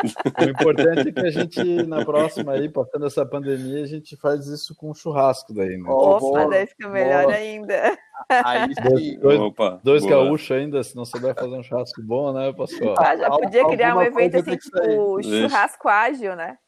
[0.46, 4.48] o importante é que a gente, na próxima aí, passando essa pandemia, a gente faz
[4.48, 5.88] isso com churrasco daí, né?
[5.88, 7.96] Opa, daí fica melhor ainda.
[8.28, 9.18] Aí sim.
[9.18, 12.94] Dois, Opa, dois gaúchos ainda, se não souber fazer um churrasco bom, né, pastor?
[12.98, 16.58] Ah, já podia criar um evento assim, tipo churrasco ágil, né?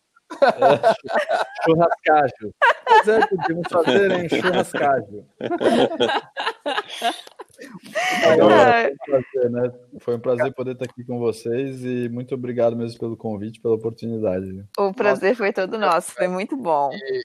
[0.41, 2.55] É, churrascágio.
[2.87, 5.27] Pois é, podíamos fazer em churrascágio.
[8.33, 9.73] Agora, foi, um prazer, né?
[10.01, 13.75] foi um prazer poder estar aqui com vocês e muito obrigado mesmo pelo convite, pela
[13.75, 14.65] oportunidade.
[14.79, 15.39] O prazer Nossa.
[15.39, 16.91] foi todo nosso, foi muito bom.
[16.93, 17.23] E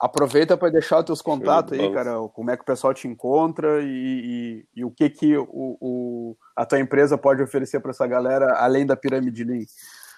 [0.00, 3.82] Aproveita para deixar os teus contatos aí, cara, como é que o pessoal te encontra
[3.82, 8.06] e, e, e o que, que o, o, a tua empresa pode oferecer para essa
[8.06, 9.64] galera, além da pirâmide Lean.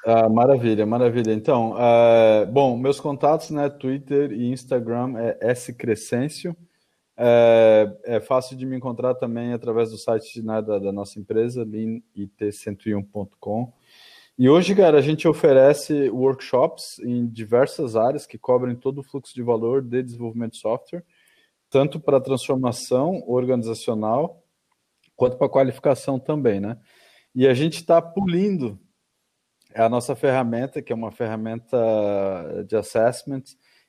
[0.06, 1.32] Ah, maravilha, maravilha.
[1.32, 6.56] Então, uh, bom, meus contatos, né, Twitter e Instagram é screscencio.
[7.16, 11.62] É, é, fácil de me encontrar também através do site né, da, da, nossa empresa,
[11.64, 13.70] leanit101.com.
[14.38, 19.34] E hoje, cara, a gente oferece workshops em diversas áreas que cobrem todo o fluxo
[19.34, 21.04] de valor de desenvolvimento de software,
[21.68, 24.42] tanto para transformação organizacional
[25.14, 26.78] quanto para qualificação também, né?
[27.34, 28.78] E a gente está pulindo
[29.74, 31.78] a nossa ferramenta, que é uma ferramenta
[32.66, 33.42] de assessment,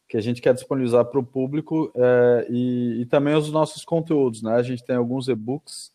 [0.08, 4.44] que a gente quer disponibilizar para o público é, e, e, também os nossos conteúdos,
[4.44, 4.54] né?
[4.54, 5.92] A gente tem alguns e-books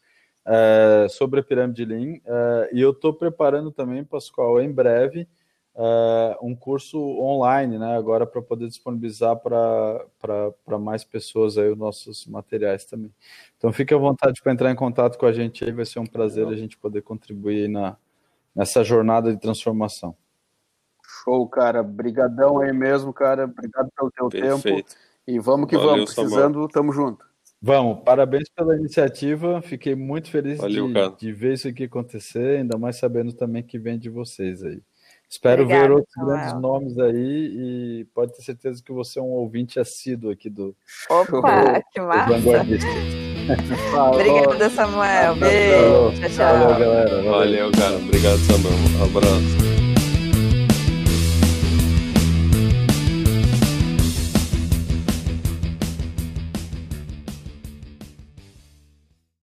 [0.49, 2.19] é, sobre a pirâmide Lean.
[2.25, 5.29] É, e eu estou preparando também, Pascoal, em breve,
[5.77, 12.27] é, um curso online, né, agora para poder disponibilizar para mais pessoas aí os nossos
[12.27, 13.13] materiais também.
[13.59, 16.07] Então fique à vontade para entrar em contato com a gente aí, vai ser um
[16.07, 17.97] prazer a gente poder contribuir na,
[18.57, 20.17] nessa jornada de transformação.
[21.25, 21.83] Show, cara.
[21.83, 23.45] Brigadão aí mesmo, cara.
[23.45, 24.89] Obrigado pelo teu Perfeito.
[24.89, 25.01] tempo.
[25.27, 26.15] E vamos que Valeu, vamos.
[26.15, 26.69] Precisando, Samuel.
[26.69, 27.28] tamo junto.
[27.61, 29.61] Vamos, parabéns pela iniciativa.
[29.61, 33.79] Fiquei muito feliz Valeu, de, de, ver isso aqui acontecer, ainda mais sabendo também que
[33.79, 34.81] vem de vocês aí.
[35.29, 36.37] Espero Obrigada, ver outros Samuel.
[36.37, 40.75] grandes nomes aí e pode ter certeza que você é um ouvinte assíduo aqui do.
[41.11, 42.33] Opa, que massa!
[44.13, 45.37] Obrigada, Samuel.
[45.37, 46.21] Beijo.
[46.21, 46.59] Tchau, tchau.
[46.59, 47.11] Valeu, galera.
[47.11, 47.97] Valeu, Valeu cara.
[47.97, 48.75] Obrigado, Samuel.
[48.99, 49.88] Um abraço.